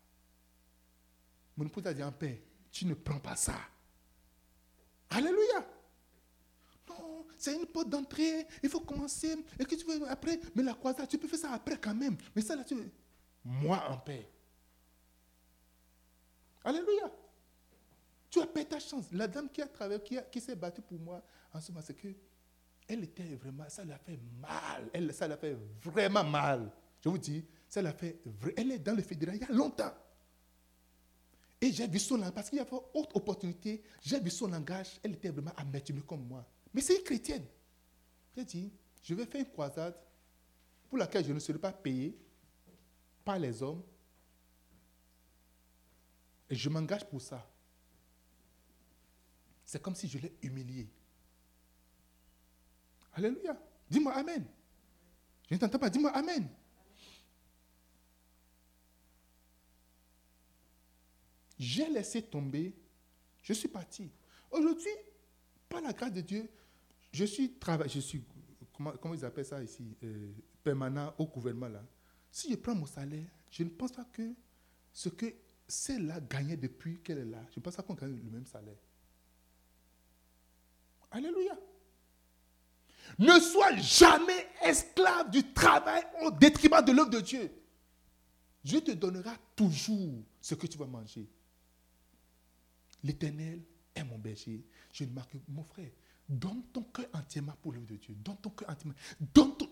[1.56, 3.56] Mon épouse a dit, en paix, tu ne prends pas ça.
[5.08, 5.64] Alléluia.
[6.88, 9.36] Non, c'est une porte d'entrée, il faut commencer.
[9.58, 12.16] Et que tu veux après, mais la croisade, tu peux faire ça après quand même.
[12.34, 12.90] Mais ça, là, tu veux.
[13.44, 14.28] Moi, en paix.
[16.64, 17.12] Alléluia.
[18.28, 19.06] Tu as payé ta chance.
[19.12, 21.22] La dame qui a travaillé, qui, qui s'est battue pour moi
[21.52, 22.08] en ce moment, c'est que
[22.88, 24.90] elle était vraiment, ça lui a fait mal.
[24.92, 26.70] Elle, ça lui a fait vraiment mal.
[27.00, 27.44] Je vous dis,
[27.92, 28.20] fait
[28.56, 29.92] Elle est dans le fédéral il y a longtemps.
[31.60, 35.00] Et j'ai vu son langage, parce qu'il y avait autre opportunité, j'ai vu son langage,
[35.02, 36.46] elle était vraiment amertume comme moi.
[36.72, 37.46] Mais c'est une chrétienne.
[38.36, 38.72] J'ai dit,
[39.02, 39.94] je vais faire une croisade
[40.88, 42.18] pour laquelle je ne serai pas payé
[43.24, 43.82] par les hommes.
[46.50, 47.48] Et je m'engage pour ça.
[49.64, 50.88] C'est comme si je l'ai humilié.
[53.14, 53.56] Alléluia.
[53.88, 54.44] Dis-moi Amen.
[55.48, 55.88] Je ne t'entends pas.
[55.88, 56.48] Dis-moi Amen.
[61.58, 62.74] J'ai laissé tomber,
[63.42, 64.10] je suis parti.
[64.50, 64.90] Aujourd'hui,
[65.68, 66.48] par la grâce de Dieu,
[67.12, 68.22] je suis, je suis
[68.72, 70.32] comment, ils appellent ça ici, euh,
[70.62, 71.82] permanent au gouvernement là.
[72.30, 74.34] Si je prends mon salaire, je ne pense pas que
[74.92, 75.26] ce que
[75.68, 77.44] celle-là gagnait depuis qu'elle est là.
[77.50, 78.78] Je ne pense pas qu'on gagne le même salaire.
[81.10, 81.56] Alléluia.
[83.18, 87.50] Ne sois jamais esclave du travail au détriment de l'œuvre de Dieu.
[88.64, 91.28] Dieu te donnera toujours ce que tu vas manger.
[93.04, 93.62] L'Éternel
[93.94, 94.64] est mon berger.
[94.90, 95.90] Je ne marque, mon frère,
[96.28, 98.14] donne ton cœur entièrement pour l'œuvre de Dieu.
[98.16, 98.94] Donne ton cœur entièrement.
[99.20, 99.68] Donne ton,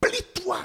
[0.00, 0.60] plie-toi.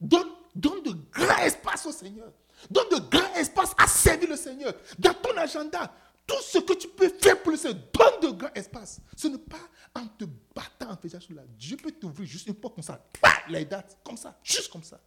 [0.00, 2.32] Donne, donne de grands espaces au Seigneur.
[2.68, 4.74] Donne de grands espaces à servir le Seigneur.
[4.98, 5.94] Dans ton agenda,
[6.26, 9.00] tout ce que tu peux faire pour le Seigneur, donne de grands espaces.
[9.16, 9.56] Ce n'est pas
[9.94, 11.42] en te battant, en faisant cela.
[11.56, 13.06] Dieu peut t'ouvrir juste une porte comme ça.
[13.48, 15.00] les dates, comme ça, juste comme ça.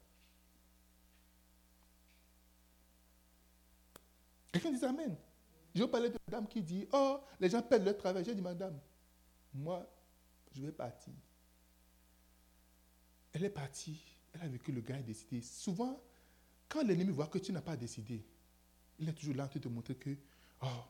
[4.51, 5.15] Quelqu'un dit Amen.
[5.73, 8.23] Je parlais de dame qui dit Oh, les gens perdent leur travail.
[8.25, 8.79] J'ai dit Madame,
[9.53, 9.87] moi,
[10.51, 11.13] je vais partir.
[13.33, 13.99] Elle est partie.
[14.33, 15.41] Elle a vécu, le gars a décidé.
[15.41, 16.01] Souvent,
[16.67, 18.25] quand l'ennemi voit que tu n'as pas décidé,
[18.99, 20.17] il est toujours là en te montrer que
[20.61, 20.83] Oh,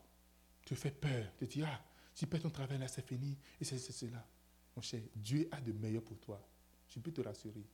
[0.64, 1.82] te fais peur, te dis, ah,
[2.14, 4.26] tu perds ton travail là, c'est fini, et c'est cela.
[4.74, 6.46] Mon cher, Dieu a de meilleur pour toi.
[6.88, 7.66] Je peux te rassurer.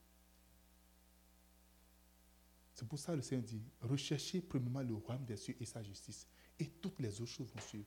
[2.75, 5.81] C'est pour ça que le Seigneur dit, recherchez premièrement le royaume des cieux et sa
[5.83, 6.27] justice,
[6.59, 7.87] et toutes les autres choses vont suivre.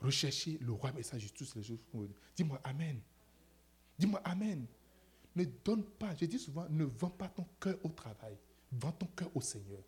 [0.00, 3.00] Recherchez le royaume et sa justice, les choses vont Dis-moi Amen.
[3.98, 4.66] Dis-moi Amen.
[5.36, 8.36] Ne donne pas, je dis souvent, ne vends pas ton cœur au travail.
[8.72, 9.82] Vends ton cœur au Seigneur.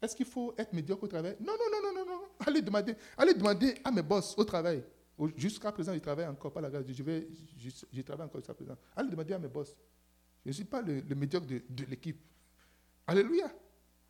[0.00, 1.36] Est-ce qu'il faut être médiocre au travail?
[1.40, 2.28] Non, non, non, non, non, non.
[2.46, 4.84] Allez demander, allez demander à mes boss au travail.
[5.36, 6.84] Jusqu'à présent, je travaille encore, pas la grâce.
[6.86, 8.76] Je, vais, je, travaille encore jusqu'à présent.
[8.94, 9.74] Allez demander à mes boss.
[10.44, 12.20] Je ne suis pas le, médiocre de, l'équipe.
[13.06, 13.52] Alléluia.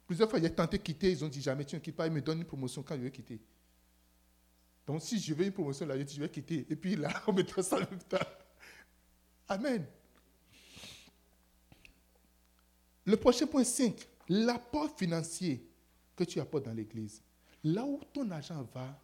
[0.07, 1.13] Plusieurs fois, j'ai tenté de quitter.
[1.13, 2.07] Ils ont dit jamais, tu ne quittes pas.
[2.07, 3.41] Ils me donnent une promotion quand je vais quitter.
[4.87, 6.67] Donc, si je veux une promotion là, je dis, je vais quitter.
[6.69, 8.19] Et puis là, on me donne ça en même temps.
[9.49, 9.87] Amen.
[13.07, 15.69] Le prochain point 5, l'apport financier
[16.17, 17.23] que tu apportes dans l'église.
[17.63, 19.01] Là où ton argent va,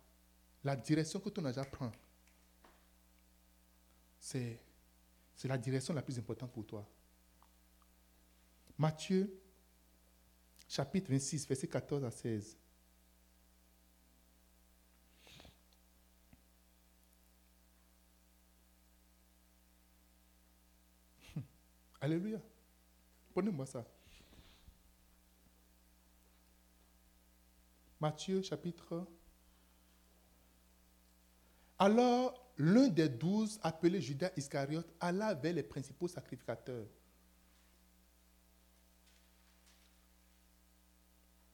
[0.65, 1.93] la direction que ton argent prend,
[4.19, 4.59] c'est,
[5.35, 6.87] c'est la direction la plus importante pour toi.
[8.81, 9.39] Matthieu,
[10.67, 12.57] chapitre 26, verset 14 à 16.
[22.01, 22.41] Alléluia.
[23.35, 23.85] Prenez-moi ça.
[28.01, 29.07] Matthieu chapitre.
[31.79, 36.87] Alors, l'un des douze, appelé Judas Iscariote, alla vers les principaux sacrificateurs.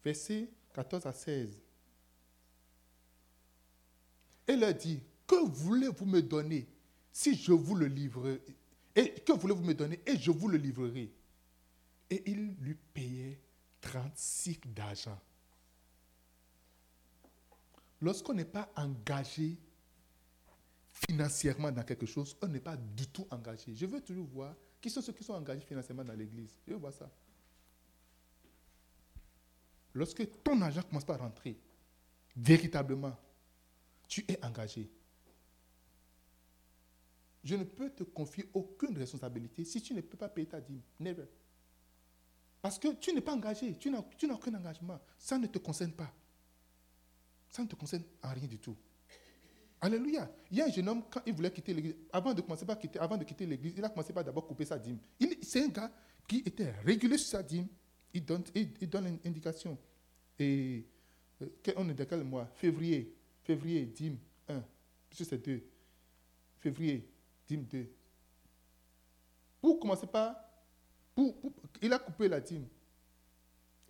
[0.06, 1.60] Verset 14 à 16.
[4.46, 6.68] Et leur dit, que voulez-vous me donner
[7.10, 8.38] si je vous le livre
[8.94, 11.12] Et que voulez-vous me donner et je vous le livrerai?
[12.08, 13.40] Et il lui payait
[13.80, 15.20] 30 cycles d'argent.
[18.00, 19.58] Lorsqu'on n'est pas engagé
[20.86, 23.74] financièrement dans quelque chose, on n'est pas du tout engagé.
[23.74, 26.54] Je veux toujours voir qui sont ceux qui sont engagés financièrement dans l'église.
[26.64, 27.10] Je veux voir ça.
[29.96, 31.58] Lorsque ton argent commence par rentrer,
[32.36, 33.16] véritablement,
[34.06, 34.90] tu es engagé.
[37.42, 40.82] Je ne peux te confier aucune responsabilité si tu ne peux pas payer ta dîme.
[41.00, 41.24] Never.
[42.60, 45.00] Parce que tu n'es pas engagé, tu n'as aucun engagement.
[45.16, 46.12] Ça ne te concerne pas.
[47.48, 48.76] Ça ne te concerne en rien du tout.
[49.80, 50.30] Alléluia.
[50.50, 52.78] Il y a un jeune homme, quand il voulait quitter l'église, avant de commencer par
[52.78, 54.98] quitter, avant de quitter l'église, il a commencé par d'abord couper sa dîme.
[55.40, 55.90] C'est un gars
[56.28, 57.68] qui était régulier sur sa dîme.
[58.16, 59.76] Il donne, il, donne une indication.
[60.38, 60.86] Et
[61.42, 62.46] euh, on est dans quel mois?
[62.46, 63.14] Février.
[63.42, 64.16] Février, dîme
[64.48, 64.64] 1.
[65.10, 65.62] Puisque c'est 2.
[66.60, 67.06] Février,
[67.46, 67.86] dîme 2.
[69.60, 70.34] Pour commencer par.
[71.82, 72.66] il a coupé la dîme.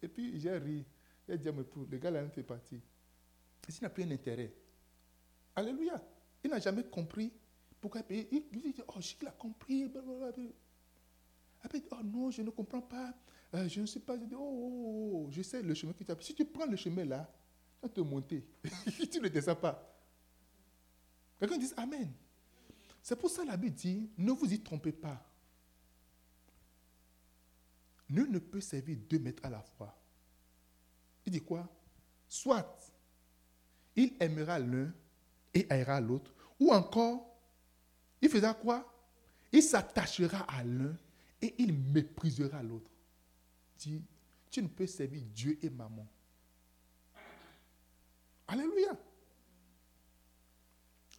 [0.02, 0.84] Et puis j'ai ri.
[1.28, 2.80] Il dit à le gars là, fait partie.
[3.68, 4.52] Il n'a plus un intérêt.
[5.54, 6.02] Alléluia.
[6.42, 7.32] Il n'a jamais compris
[7.80, 9.88] pourquoi il Il, dit, oh, il a compris.
[11.62, 13.14] Après, oh non, je ne comprends pas.
[13.56, 14.18] Euh, je ne sais pas.
[14.18, 16.66] Je dis, oh, oh, oh, je sais le chemin que tu as Si tu prends
[16.66, 17.30] le chemin là,
[17.80, 18.46] tu vas te monter.
[19.10, 19.96] tu ne descends pas.
[21.38, 22.12] Quelqu'un dit Amen.
[23.02, 25.24] C'est pour ça la Bible dit, ne vous y trompez pas.
[28.08, 29.96] Nul ne peut servir deux maîtres à la fois.
[31.24, 31.68] Il dit quoi?
[32.28, 32.76] Soit
[33.94, 34.92] il aimera l'un
[35.54, 36.34] et haïra l'autre.
[36.58, 37.38] Ou encore,
[38.20, 38.92] il faisait quoi?
[39.52, 40.96] Il s'attachera à l'un
[41.40, 42.90] et il méprisera l'autre.
[43.78, 44.00] Tu,
[44.50, 46.06] tu ne peux servir Dieu et maman.
[48.48, 48.96] Alléluia.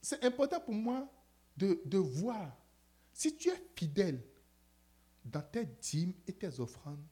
[0.01, 1.11] C'est important pour moi
[1.57, 2.55] de, de, voir
[3.13, 4.21] si tu es fidèle
[5.25, 7.03] dans tes dîmes et tes offrandes,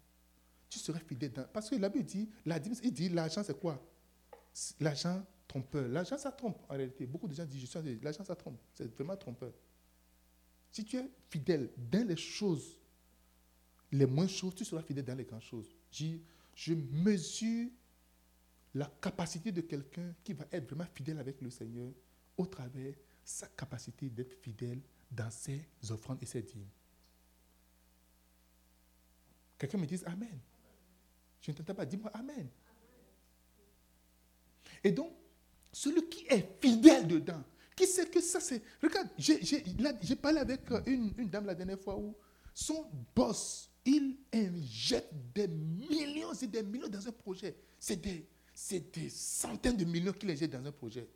[0.70, 1.34] tu serais fidèle.
[1.52, 3.84] Parce que la Bible dit, la, il dit, l'argent c'est quoi?
[4.80, 5.88] L'argent trompeur.
[5.90, 7.06] L'argent ça trompe en réalité.
[7.06, 8.60] Beaucoup de gens disent, je l'argent ça trompe.
[8.74, 9.52] C'est vraiment trompeur.
[10.72, 12.78] Si tu es fidèle dans les choses,
[13.92, 15.70] les moins choses, tu seras fidèle dans les grandes choses.
[15.92, 16.18] Je,
[16.54, 17.70] je mesure
[18.74, 21.92] la capacité de quelqu'un qui va être vraiment fidèle avec le Seigneur
[22.38, 26.68] au travers sa capacité d'être fidèle dans ses offrandes et ses dîmes.
[29.58, 30.40] Quelqu'un me dit Amen.
[31.42, 31.86] Je ne t'entends pas.
[31.86, 32.50] Dis-moi Amen.
[34.84, 35.14] Et donc,
[35.72, 37.44] celui qui est fidèle dedans,
[37.76, 38.62] qui sait que ça c'est...
[38.82, 42.16] Regarde, j'ai parlé avec une, dame la dernière fois où
[42.54, 47.56] son boss, il injecte des millions et des millions dans un projet.
[47.80, 48.28] C'est des,
[49.10, 51.08] centaines de millions qu'il injecte dans un projet.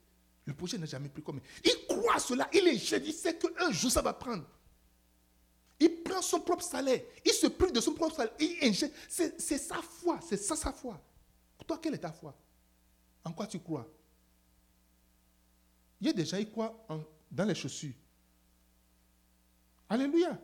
[0.46, 1.42] Le projet n'a jamais pris comme.
[1.64, 4.46] Il croit cela, il injecte, il sait qu'un jour ça va prendre.
[5.80, 8.96] Il prend son propre salaire, il se prive de son propre salaire, il injecte.
[9.08, 11.02] C'est sa foi, c'est ça sa foi.
[11.66, 12.36] Toi, quelle est ta foi?
[13.24, 13.88] En quoi tu crois?
[16.02, 16.88] Il y a des gens qui croient
[17.32, 17.94] dans les chaussures.
[19.90, 20.40] Alléluia.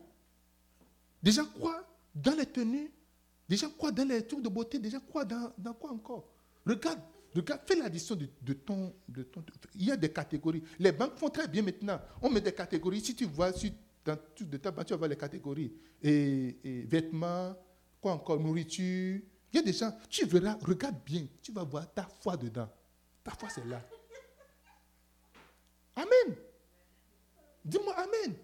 [1.22, 1.84] Des gens croient
[2.16, 2.90] dans les tenues,
[3.48, 6.32] des gens croient dans les tours de beauté, des gens croient dans, quoi encore?
[6.66, 7.00] Regarde,
[7.34, 9.44] regarde, fais l'addition de, de, ton, de ton.
[9.74, 10.62] Il y a des catégories.
[10.78, 12.00] Les banques font très bien maintenant.
[12.22, 13.00] On met des catégories.
[13.00, 13.70] Si tu vois sur
[14.04, 15.72] dans tout de ta banque, tu vas voir les catégories.
[16.02, 17.54] Et, vêtements,
[18.00, 19.20] quoi encore, nourriture.
[19.52, 22.68] Il y a des gens, tu verras, regarde bien, tu vas voir ta foi dedans.
[23.22, 23.82] Ta foi, c'est là.
[25.96, 26.36] Amen.
[27.64, 28.36] Dis-moi Amen.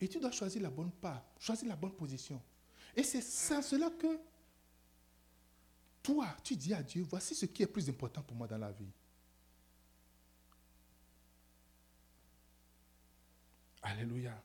[0.00, 2.40] Et tu dois choisir la bonne part, choisir la bonne position.
[2.94, 4.18] Et c'est sans cela que
[6.02, 8.72] toi, tu dis à Dieu, voici ce qui est plus important pour moi dans la
[8.72, 8.90] vie.
[13.82, 14.42] Alléluia.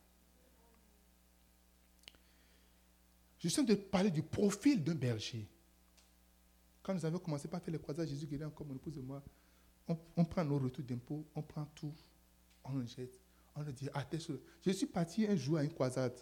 [3.40, 5.48] Je suis en train de parler du profil d'un berger.
[6.82, 9.02] Quand nous avons commencé par faire les croisades, Jésus qui est encore mon épouse et
[9.02, 9.22] moi,
[9.88, 11.94] on, prend nos retours d'impôts, on prend tout,
[12.64, 13.20] on le jette.
[13.56, 14.06] On lui dit, ah,
[14.62, 16.20] je suis parti un jour à une croisade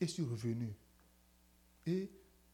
[0.00, 0.74] et je suis revenu.
[1.86, 2.10] Et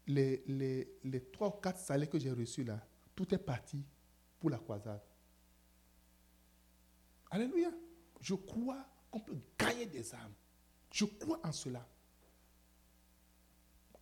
[0.07, 3.85] les, les, les trois ou quatre salaires que j'ai reçus là, tout est parti
[4.39, 5.03] pour la croisade.
[7.31, 7.71] Alléluia.
[8.21, 10.35] Je crois qu'on peut gagner des âmes.
[10.93, 11.87] Je crois en cela.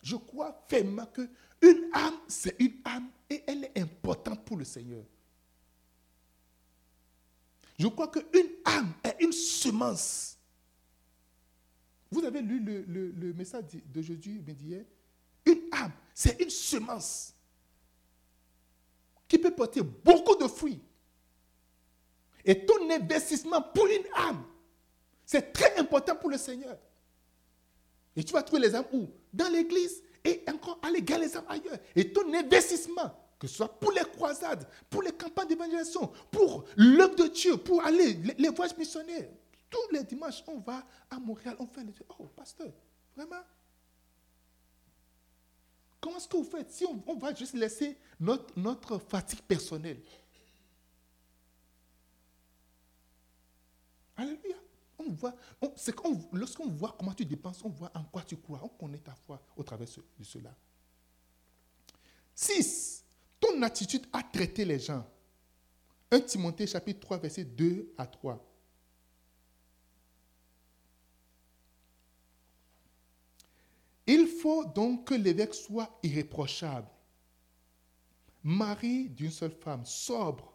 [0.03, 1.27] Je crois fermement que
[1.61, 5.03] une âme, c'est une âme et elle est importante pour le Seigneur.
[7.81, 10.37] Je crois qu'une âme est une semence.
[12.11, 14.85] Vous avez lu le, message d'aujourd'hui, d'hier
[15.47, 17.33] Une âme, c'est une semence
[19.27, 20.79] qui peut porter beaucoup de fruits.
[22.45, 24.43] Et ton investissement pour une âme,
[25.25, 26.77] c'est très important pour le Seigneur.
[28.15, 29.09] Et tu vas trouver les âmes où?
[29.33, 31.79] Dans l'église et encore aller gagner les âmes ailleurs.
[31.95, 33.11] Et ton investissement,
[33.41, 37.83] que ce soit pour les croisades, pour les campagnes d'évangélisation, pour l'œuvre de Dieu, pour
[37.83, 39.27] aller, les, voyages missionnaires.
[39.67, 42.71] Tous les dimanches, on va à Montréal, on fait le Oh, pasteur,
[43.15, 43.41] vraiment?
[45.99, 50.03] Comment est-ce que vous faites si on, va juste laisser notre, notre fatigue personnelle?
[54.17, 54.57] Alléluia.
[54.99, 55.35] On voit,
[56.31, 59.41] lorsqu'on voit comment tu dépenses, on voit en quoi tu crois, on connaît ta foi
[59.55, 59.87] au travers
[60.19, 60.55] de cela.
[62.35, 63.00] 6
[63.41, 65.05] ton attitude à traiter les gens.
[66.11, 68.47] 1 Timothée chapitre 3, verset 2 à 3.
[74.07, 76.87] Il faut donc que l'évêque soit irréprochable,
[78.43, 80.53] mari d'une seule femme, sobre.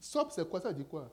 [0.00, 0.60] Sobre, c'est quoi?
[0.60, 1.12] Ça dit quoi?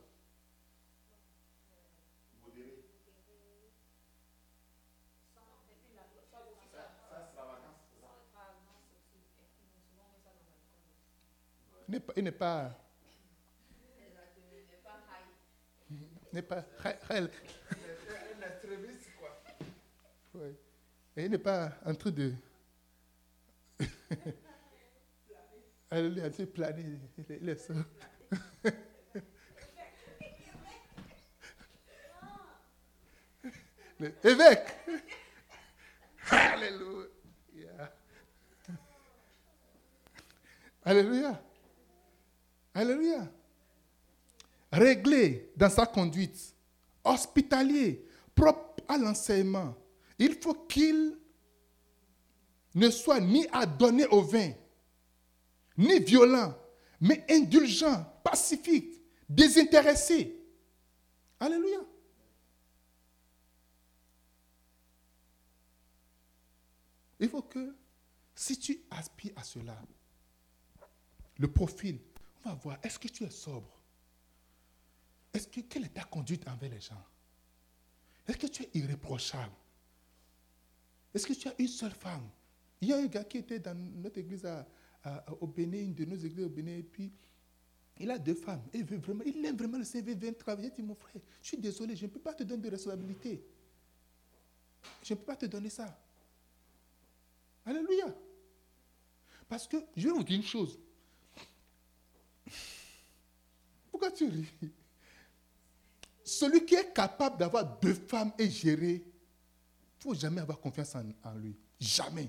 [11.92, 12.72] N'est pas.
[16.32, 16.66] Il n'est pas.
[20.34, 20.56] Ouais.
[21.18, 22.34] Et il n'est pas en train de.
[25.90, 26.98] Elle est de planer.
[27.30, 27.74] Il est ça.
[34.24, 34.78] L'évêque.
[36.32, 37.94] Alléluia.
[40.86, 41.51] Alléluia.
[42.74, 43.30] Alléluia.
[44.72, 46.56] Réglé dans sa conduite,
[47.04, 49.76] hospitalier, propre à l'enseignement.
[50.18, 51.18] Il faut qu'il
[52.76, 54.52] ne soit ni adonné au vin,
[55.78, 56.58] ni violent,
[57.02, 60.40] mais indulgent, pacifique, désintéressé.
[61.40, 61.80] Alléluia.
[67.20, 67.76] Il faut que,
[68.34, 69.78] si tu aspires à cela,
[71.38, 72.00] le profil
[72.44, 73.82] va voir, est-ce que tu es sobre?
[75.34, 77.04] Est-ce que, quelle est ta conduite envers les gens?
[78.28, 79.54] Est-ce que tu es irréprochable?
[81.14, 82.30] Est-ce que tu as une seule femme?
[82.80, 84.48] Il y a un gars qui était dans notre église
[85.40, 87.12] au Bénin, une de nos églises au Bénin, et puis
[88.00, 88.64] il a deux femmes.
[88.74, 90.70] Il, veut vraiment, il aime vraiment le CV, il vient travailler.
[90.70, 93.46] Il dit, mon frère, je suis désolé, je ne peux pas te donner de responsabilité.
[95.04, 96.00] Je ne peux pas te donner ça.
[97.66, 98.16] Alléluia.
[99.48, 100.80] Parce que, je vais vous dire une chose.
[104.02, 104.48] Pourquoi tu ris?
[106.24, 110.96] Celui qui est capable d'avoir deux femmes et gérer, il ne faut jamais avoir confiance
[110.96, 111.56] en, lui.
[111.80, 112.28] Jamais.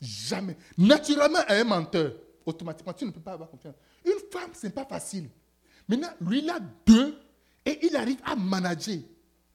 [0.00, 0.56] Jamais.
[0.76, 3.76] Naturellement, un menteur, automatiquement, tu ne peux pas avoir confiance.
[4.04, 5.30] Une femme, ce n'est pas facile.
[5.86, 7.16] Maintenant, lui, il a deux
[7.64, 8.98] et il arrive à manager.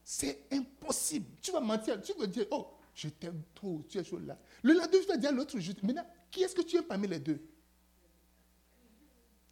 [0.01, 1.25] C'est impossible.
[1.41, 2.01] Tu vas mentir.
[2.01, 4.37] Tu vas dire, oh, je t'aime trop, tu es chaud là.
[4.61, 7.19] Le lendemain, tu vas dire à l'autre, maintenant, qui est-ce que tu aimes parmi les
[7.19, 7.41] deux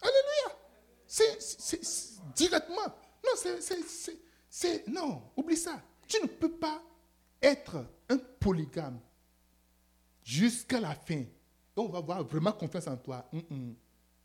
[0.01, 0.61] Alléluia.
[1.13, 1.37] C'est
[2.33, 2.85] directement.
[3.21, 3.31] Non,
[4.49, 4.87] c'est.
[4.87, 5.81] Non, oublie ça.
[6.07, 6.81] Tu ne peux pas
[7.41, 8.97] être un polygame
[10.23, 11.25] jusqu'à la fin.
[11.75, 13.29] On va avoir vraiment confiance en toi.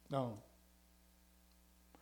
[0.08, 0.38] Non.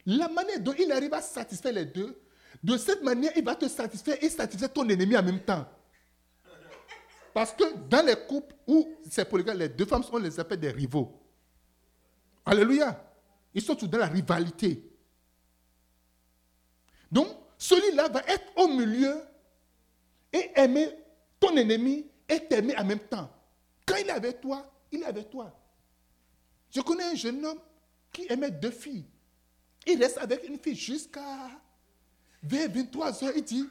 [0.05, 2.20] La manière dont il arrive à satisfaire les deux,
[2.62, 5.66] de cette manière, il va te satisfaire et satisfaire ton ennemi en même temps.
[7.32, 10.70] Parce que dans les couples où c'est polygame, les deux femmes, on les appelle des
[10.70, 11.18] rivaux.
[12.45, 13.12] Alléluia.
[13.55, 14.82] Ils sont tous dans la rivalité.
[17.11, 19.14] Donc, celui-là va être au milieu
[20.32, 20.90] et aimer
[21.38, 23.30] ton ennemi et t'aimer en même temps.
[23.86, 25.57] Quand il est avec toi, il est avec toi.
[26.70, 27.61] Je connais un jeune homme
[28.12, 29.07] qui aimait deux filles.
[29.86, 31.50] Il reste avec une fille jusqu'à
[32.42, 33.32] 23 heures.
[33.36, 33.68] Il dit,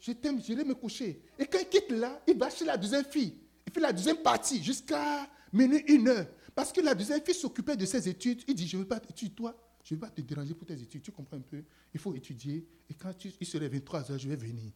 [0.00, 1.22] je t'aime, j'irai me coucher.
[1.38, 3.34] Et quand il quitte là, il va chez la deuxième fille.
[3.66, 6.26] Il fait la deuxième partie jusqu'à minuit, une heure.
[6.58, 8.42] Parce que la deuxième fille s'occupait de ses études.
[8.48, 9.56] Il dit, je ne veux pas étudier toi.
[9.84, 11.02] Je ne veux pas te déranger pour tes études.
[11.02, 11.62] Tu comprends un peu?
[11.94, 12.66] Il faut étudier.
[12.90, 14.72] Et quand tu, il serait 23 heures, je vais venir.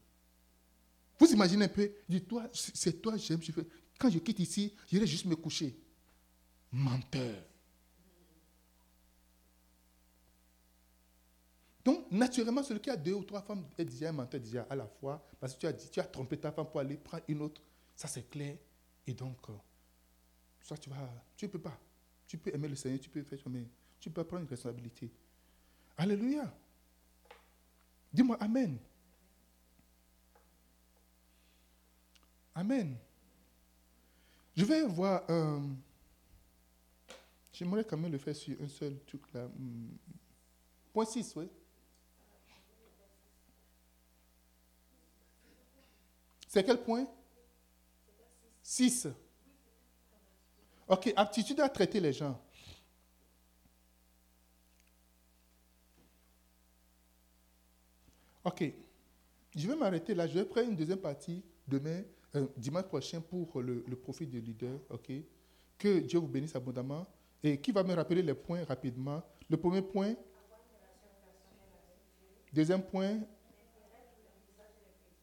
[1.19, 1.93] Vous imaginez un peu?
[2.09, 3.41] Il dit, toi, c'est toi, j'aime.
[3.99, 5.77] Quand je quitte ici, j'irai juste me coucher.
[6.71, 7.43] Menteur.
[11.85, 14.77] Donc, naturellement, celui qui a deux ou trois femmes est déjà un menteur déjà à
[14.77, 17.25] la fois, parce que tu as, dit, tu as trompé ta femme pour aller prendre
[17.27, 17.61] une autre.
[17.97, 18.57] Ça, c'est clair.
[19.05, 19.39] Et donc,
[20.63, 21.79] ça, tu vas, tu ne peux pas.
[22.27, 23.67] Tu peux aimer le Seigneur, tu peux faire, mais
[24.01, 25.11] tu peux prendre une responsabilité.
[25.97, 26.53] Alléluia.
[28.13, 28.79] Dis-moi Amen.
[32.55, 32.97] Amen.
[34.55, 35.23] Je vais voir.
[35.31, 35.61] Euh,
[37.53, 39.47] J'aimerais quand même le faire sur un seul truc là.
[39.47, 39.89] Hmm.
[40.93, 41.49] Point 6, oui.
[46.49, 47.07] C'est quel point?
[48.63, 49.09] 6.
[50.93, 52.39] Ok, aptitude à traiter les gens.
[58.45, 58.63] Ok,
[59.57, 60.27] je vais m'arrêter là.
[60.27, 62.03] Je vais prendre une deuxième partie demain,
[62.35, 64.79] euh, dimanche prochain pour le, le profit du leader.
[64.91, 65.11] Ok,
[65.79, 67.07] que Dieu vous bénisse abondamment.
[67.43, 69.23] Et qui va me rappeler les points rapidement?
[69.49, 70.15] Le premier point.
[72.53, 73.19] Deuxième point,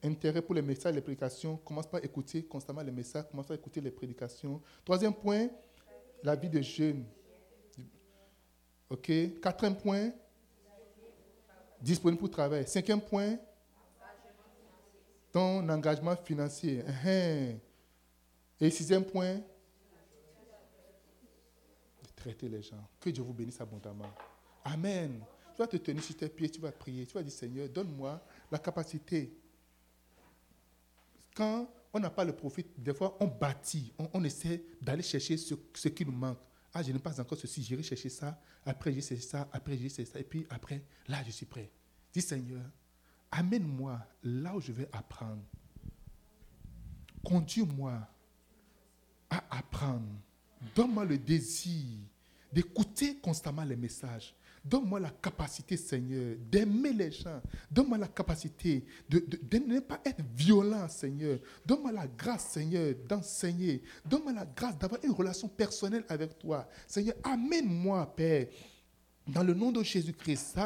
[0.03, 3.57] intérêt pour les messages et les prédications, commence par écouter constamment les messages, commence par
[3.57, 4.61] écouter les prédications.
[4.83, 5.49] Troisième point,
[6.23, 7.05] la vie de jeûne.
[8.89, 9.11] OK?
[9.41, 10.11] Quatrième point,
[11.81, 12.67] disponible pour travail.
[12.67, 13.37] Cinquième point,
[15.31, 16.83] ton engagement financier.
[16.83, 17.57] Uh-huh.
[18.59, 19.43] Et sixième point, de
[22.15, 22.83] traiter les gens.
[22.99, 24.11] Que Dieu vous bénisse abondamment.
[24.63, 25.23] Amen.
[25.53, 28.21] Tu vas te tenir sur tes pieds, tu vas prier, tu vas dire Seigneur, donne-moi
[28.51, 29.38] la capacité
[31.39, 35.87] quand on n'a pas le profit, des fois, on bâtit, on, essaie d'aller chercher ce,
[35.87, 36.37] qui nous manque.
[36.73, 40.19] Ah, je n'ai pas encore ceci, j'irai chercher ça, après j'ai ça, après j'ai ça,
[40.19, 41.71] et puis après, là, je suis prêt.
[42.13, 42.61] Dis Seigneur,
[43.31, 45.41] amène-moi là où je vais apprendre.
[47.23, 48.05] Conduis-moi
[49.29, 50.09] à apprendre.
[50.75, 51.99] Donne-moi le désir
[52.51, 54.35] d'écouter constamment les messages.
[54.63, 57.41] Donne-moi la capacité, Seigneur, d'aimer les gens.
[57.71, 59.23] Donne-moi la capacité de,
[59.57, 61.39] ne pas être violent, Seigneur.
[61.65, 63.81] Donne-moi la grâce, Seigneur, d'enseigner.
[64.05, 66.67] Donne-moi la grâce d'avoir une relation personnelle avec toi.
[66.87, 68.47] Seigneur, amène-moi, Père.
[69.27, 70.57] Dans le nom de Jésus-Christ,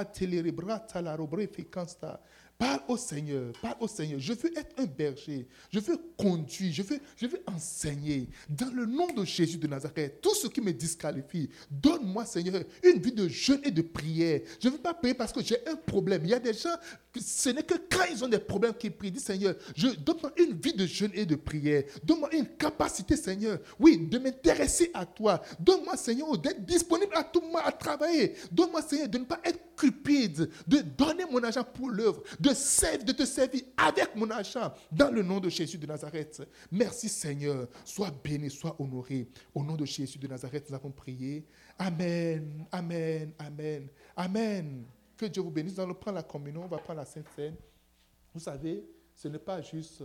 [2.63, 4.21] Parle au Seigneur, parle au Seigneur.
[4.21, 5.45] Je veux être un berger.
[5.69, 8.29] Je veux conduire, je veux, je veux enseigner.
[8.47, 13.01] Dans le nom de Jésus de Nazareth, tout ce qui me disqualifie, donne-moi, Seigneur, une
[13.01, 14.39] vie de jeûne et de prière.
[14.61, 16.21] Je ne veux pas prier parce que j'ai un problème.
[16.23, 16.73] Il y a des gens,
[17.19, 19.11] ce n'est que quand ils ont des problèmes qu'ils prient.
[19.11, 19.55] Dis, Seigneur,
[19.99, 21.83] donne-moi une vie de jeûne et de prière.
[22.01, 25.41] Donne-moi une capacité, Seigneur, oui, de m'intéresser à toi.
[25.59, 28.35] Donne-moi, Seigneur, d'être disponible à tout moment à travailler.
[28.49, 33.25] Donne-moi, Seigneur, de ne pas être cupide, de donner mon argent pour l'œuvre, de te
[33.25, 36.41] servir avec mon argent dans le nom de Jésus de Nazareth.
[36.71, 39.27] Merci Seigneur, sois béni, sois honoré.
[39.53, 41.45] Au nom de Jésus de Nazareth, nous avons prié.
[41.77, 44.85] Amen, amen, amen, amen.
[45.17, 45.75] Que Dieu vous bénisse.
[45.77, 47.55] Nous allons prendre la communion, on va prendre la Sainte Seine.
[48.33, 48.83] Vous savez,
[49.15, 50.03] ce n'est pas juste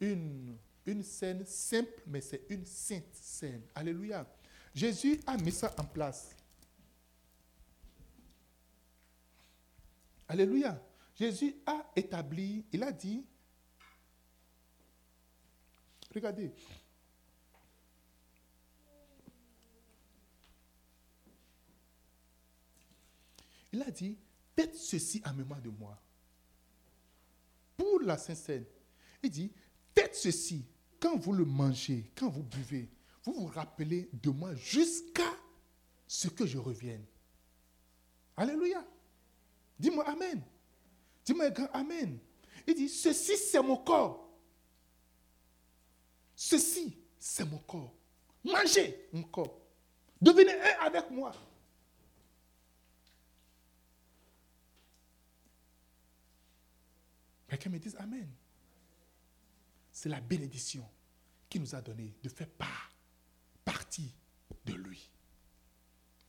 [0.00, 3.62] une, une scène simple, mais c'est une sainte scène.
[3.74, 4.26] Alléluia.
[4.74, 6.34] Jésus a mis ça en place.
[10.28, 10.80] Alléluia.
[11.18, 13.26] Jésus a établi, il a dit,
[16.14, 16.52] regardez,
[23.72, 24.16] il a dit,
[24.54, 26.00] faites ceci en mémoire de moi.
[27.76, 28.64] Pour la Sainte-Seine,
[29.20, 29.52] il dit,
[29.96, 30.64] faites ceci
[31.00, 32.88] quand vous le mangez, quand vous buvez,
[33.24, 35.34] vous vous rappelez de moi jusqu'à
[36.06, 37.04] ce que je revienne.
[38.36, 38.86] Alléluia.
[39.80, 40.44] Dis-moi Amen.
[41.28, 42.18] Dis-moi grand Amen.
[42.66, 44.32] Il dit, ceci c'est mon corps.
[46.34, 47.94] Ceci c'est mon corps.
[48.42, 49.60] Mangez mon corps.
[50.22, 51.32] Devenez un avec moi.
[57.46, 58.30] Quelqu'un me dit Amen.
[59.92, 60.88] C'est la bénédiction
[61.50, 62.90] qui nous a donné de faire part,
[63.66, 64.14] partie
[64.64, 65.10] de lui.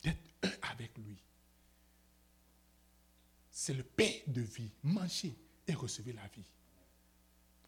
[0.03, 1.23] D'être un avec lui
[3.69, 4.71] c'est le pain de vie.
[4.81, 5.35] Mangez
[5.67, 6.51] et recevez la vie.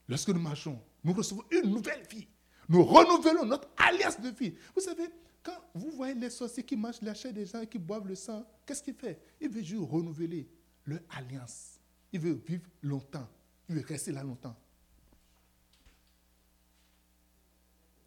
[0.09, 2.27] Lorsque nous mangeons, nous recevons une nouvelle vie.
[2.67, 4.55] Nous renouvelons notre alliance de vie.
[4.73, 5.07] Vous savez,
[5.43, 8.15] quand vous voyez les sorciers qui mangent la chair des gens et qui boivent le
[8.15, 9.21] sang, qu'est-ce qu'il fait?
[9.39, 10.49] Il veut juste renouveler
[10.87, 11.79] leur alliance.
[12.11, 13.29] Il veut vivre longtemps.
[13.69, 14.55] Il veut rester là longtemps.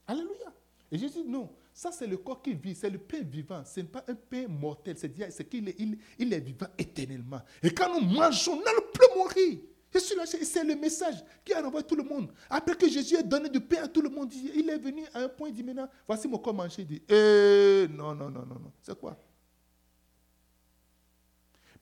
[0.09, 0.53] Alléluia.
[0.90, 3.64] Et Jésus dit non, ça, c'est le corps qui vit, c'est le pain vivant.
[3.64, 7.43] Ce n'est pas un pain mortel, c'est qu'il est, il, est vivant éternellement.
[7.61, 9.59] Et quand nous mangeons, nous n'allons plus mourir.
[9.91, 12.33] C'est le message qui a envoyé tout le monde.
[12.49, 15.22] Après que Jésus ait donné du pain à tout le monde, il est venu à
[15.22, 16.83] un point, il dit maintenant, voici mon corps mangé.
[16.83, 18.72] Il dit, eh, non, non, non, non, non.
[18.81, 19.18] C'est quoi?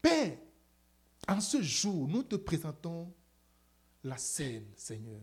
[0.00, 0.38] Père,
[1.28, 3.12] en ce jour, nous te présentons
[4.02, 5.20] la scène, Seigneur.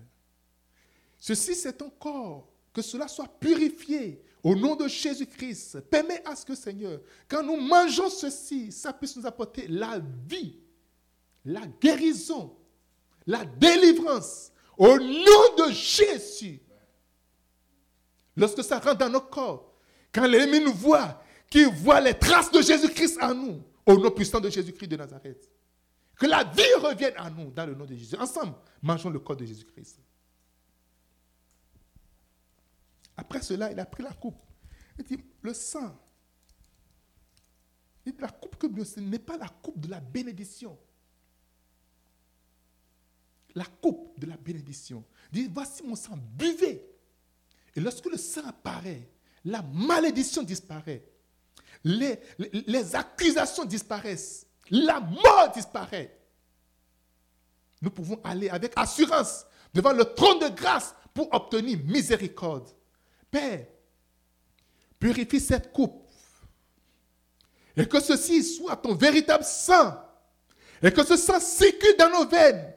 [1.17, 2.47] Ceci, c'est ton corps.
[2.71, 7.57] Que cela soit purifié au nom de Jésus-Christ, permets à ce que, Seigneur, quand nous
[7.57, 10.57] mangeons ceci, ça puisse nous apporter la vie,
[11.43, 12.55] la guérison,
[13.25, 14.51] la délivrance.
[14.77, 16.61] Au nom de Jésus.
[18.37, 19.73] Lorsque ça rentre dans nos corps,
[20.13, 24.39] quand l'ennemi nous voit, qu'il voit les traces de Jésus-Christ en nous, au nom puissant
[24.39, 25.51] de Jésus-Christ de Nazareth.
[26.15, 28.15] Que la vie revienne à nous dans le nom de Jésus.
[28.15, 29.99] Ensemble, mangeons le corps de Jésus-Christ.
[33.19, 34.39] Après cela, il a pris la coupe.
[34.97, 35.93] Il dit, le sang.
[38.17, 40.79] La coupe que ce n'est pas la coupe de la bénédiction.
[43.55, 45.03] La coupe de la bénédiction.
[45.33, 46.89] Il dit, voici mon sang, buvez.
[47.75, 49.09] Et lorsque le sang apparaît,
[49.43, 51.05] la malédiction disparaît.
[51.83, 54.47] Les, accusations disparaissent.
[54.71, 56.17] La mort disparaît.
[57.81, 62.69] Nous pouvons aller avec assurance devant le trône de grâce pour obtenir miséricorde.
[63.31, 63.65] Père,
[64.99, 66.07] purifie cette coupe.
[67.75, 69.93] Et que ceci soit ton véritable sang.
[70.81, 72.73] Et que ce sang circule dans nos veines.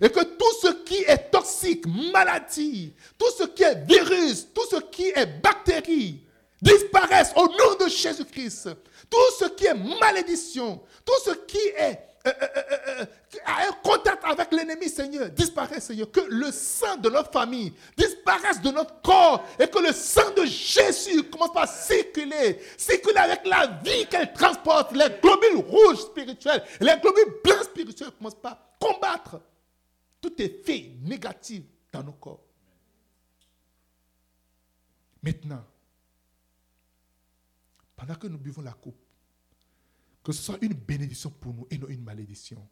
[0.00, 4.76] Et que tout ce qui est toxique, maladie, tout ce qui est virus, tout ce
[4.90, 6.26] qui est bactérie,
[6.60, 8.70] disparaisse au nom de Jésus-Christ.
[9.08, 13.06] Tout ce qui est malédiction, tout ce qui est euh, euh, euh,
[13.46, 16.10] un contact avec l'ennemi, Seigneur, disparaît, Seigneur.
[16.10, 20.46] Que le sang de notre famille disparaisse de notre corps et que le sang de
[20.46, 24.92] Jésus commence à circuler, circuler avec la vie qu'elle transporte.
[24.92, 29.40] Les globules rouges spirituels, les globules blancs spirituels commencent à combattre
[30.20, 32.40] tout effet négatif dans nos corps.
[35.22, 35.64] Maintenant,
[37.96, 39.03] pendant que nous buvons la coupe,
[40.24, 42.66] que ce soit une bénédiction pour nous et non une malédiction.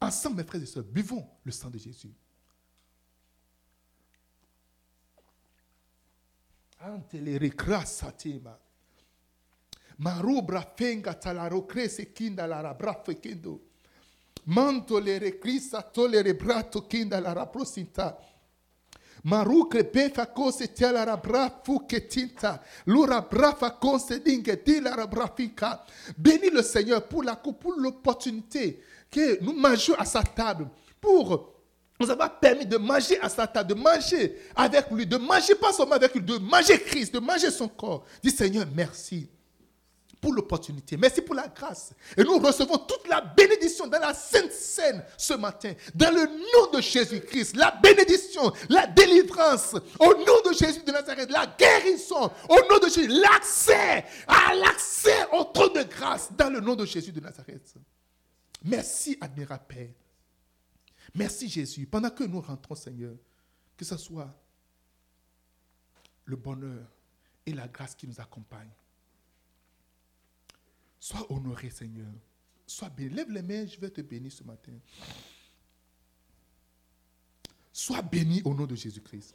[0.00, 2.12] Ensemble, mes frères et sœurs, buvons le sang de Jésus.
[14.48, 18.18] Mantolere krisa tolere brato kinda la raprosinta.
[19.24, 22.62] Maruke befa kose tiala rabra fuke tinta.
[22.86, 25.84] Lura brafa kose dingue dila rabrafika.
[26.16, 28.80] Bénis le Seigneur pour la pour l'opportunité
[29.10, 30.68] que nous mangeons à sa table.
[31.00, 31.54] Pour
[32.00, 35.72] nous avoir permis de manger à sa table, de manger avec lui, de manger pas
[35.72, 38.04] seulement avec lui, de manger Christ, de manger son corps.
[38.22, 39.28] Dis Seigneur, merci
[40.20, 40.96] pour l'opportunité.
[40.96, 41.92] Merci pour la grâce.
[42.16, 45.72] Et nous recevons toute la bénédiction dans la Sainte Seine ce matin.
[45.94, 47.56] Dans le nom de Jésus-Christ.
[47.56, 49.74] La bénédiction, la délivrance.
[49.98, 51.30] Au nom de Jésus de Nazareth.
[51.30, 52.30] La guérison.
[52.48, 53.08] Au nom de Jésus.
[53.08, 54.04] L'accès.
[54.26, 56.32] À l'accès au trône de grâce.
[56.32, 57.74] Dans le nom de Jésus de Nazareth.
[58.64, 59.90] Merci, admirable Père.
[61.14, 61.86] Merci, Jésus.
[61.86, 63.14] Pendant que nous rentrons, Seigneur,
[63.76, 64.34] que ce soit
[66.24, 66.84] le bonheur
[67.46, 68.68] et la grâce qui nous accompagnent.
[71.00, 72.08] Sois honoré, Seigneur.
[72.66, 73.10] Sois béni.
[73.10, 74.72] Lève les mains, je vais te bénir ce matin.
[77.72, 79.34] Sois béni au nom de Jésus-Christ.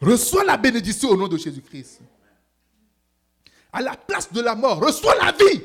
[0.00, 2.00] Reçois la bénédiction au nom de Jésus-Christ.
[3.72, 5.62] À la place de la mort, reçois la vie.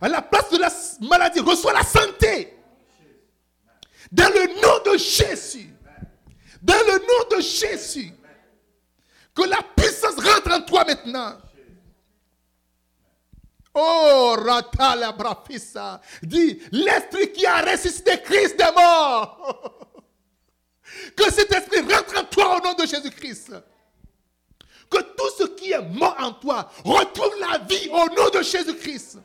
[0.00, 0.70] À la place de la
[1.08, 2.52] maladie, reçois la santé.
[4.12, 5.72] Dans le nom de Jésus.
[6.60, 8.12] Dans le nom de Jésus.
[9.34, 9.62] Que la
[10.06, 11.38] rentre en toi maintenant.
[13.74, 16.00] Oh, Ratala Brafissa.
[16.22, 19.90] Dis, l'esprit qui a ressuscité Christ des morts.
[21.16, 23.52] Que cet esprit rentre en toi au nom de Jésus-Christ.
[24.88, 29.18] Que tout ce qui est mort en toi retrouve la vie au nom de Jésus-Christ.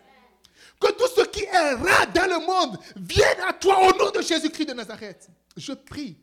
[0.79, 4.21] Que tout ce qui est rare dans le monde vienne à toi au nom de
[4.21, 5.29] Jésus-Christ de Nazareth.
[5.55, 6.17] Je prie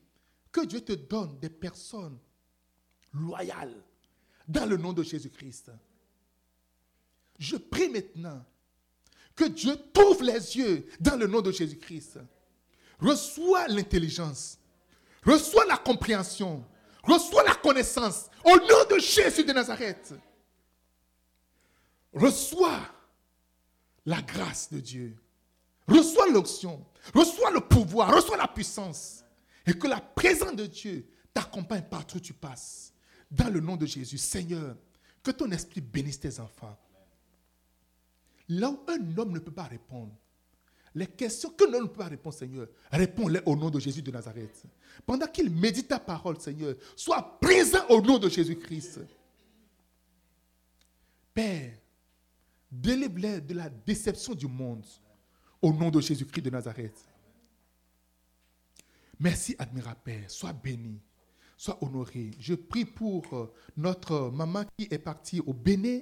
[0.50, 2.18] que Dieu te donne des personnes
[3.12, 3.72] loyal
[4.48, 5.70] dans le nom de Jésus-Christ.
[7.38, 8.44] Je prie maintenant
[9.34, 12.18] que Dieu t'ouvre les yeux dans le nom de Jésus-Christ.
[12.98, 14.58] Reçois l'intelligence,
[15.22, 16.64] reçois la compréhension,
[17.02, 20.14] reçois la connaissance au nom de Jésus de Nazareth.
[22.14, 22.80] Reçois
[24.06, 25.16] la grâce de Dieu.
[25.86, 29.22] Reçois l'onction, reçois le pouvoir, reçois la puissance.
[29.66, 32.95] Et que la présence de Dieu t'accompagne partout où tu passes
[33.30, 34.76] dans le nom de Jésus, Seigneur,
[35.22, 36.78] que ton esprit bénisse tes enfants.
[38.48, 40.12] Là où un homme ne peut pas répondre,
[40.94, 44.10] les questions que l'homme ne peut pas répondre, Seigneur, réponds-les au nom de Jésus de
[44.10, 44.62] Nazareth.
[45.04, 49.00] Pendant qu'il médite ta parole, Seigneur, sois présent au nom de Jésus-Christ.
[51.34, 51.76] Père,
[52.70, 54.86] délivre-les de la déception du monde
[55.60, 57.04] au nom de Jésus-Christ de Nazareth.
[59.18, 60.30] Merci, admirable Père.
[60.30, 60.98] Sois béni
[61.56, 62.30] sois honoré.
[62.38, 66.00] Je prie pour euh, notre maman qui est partie au Bénin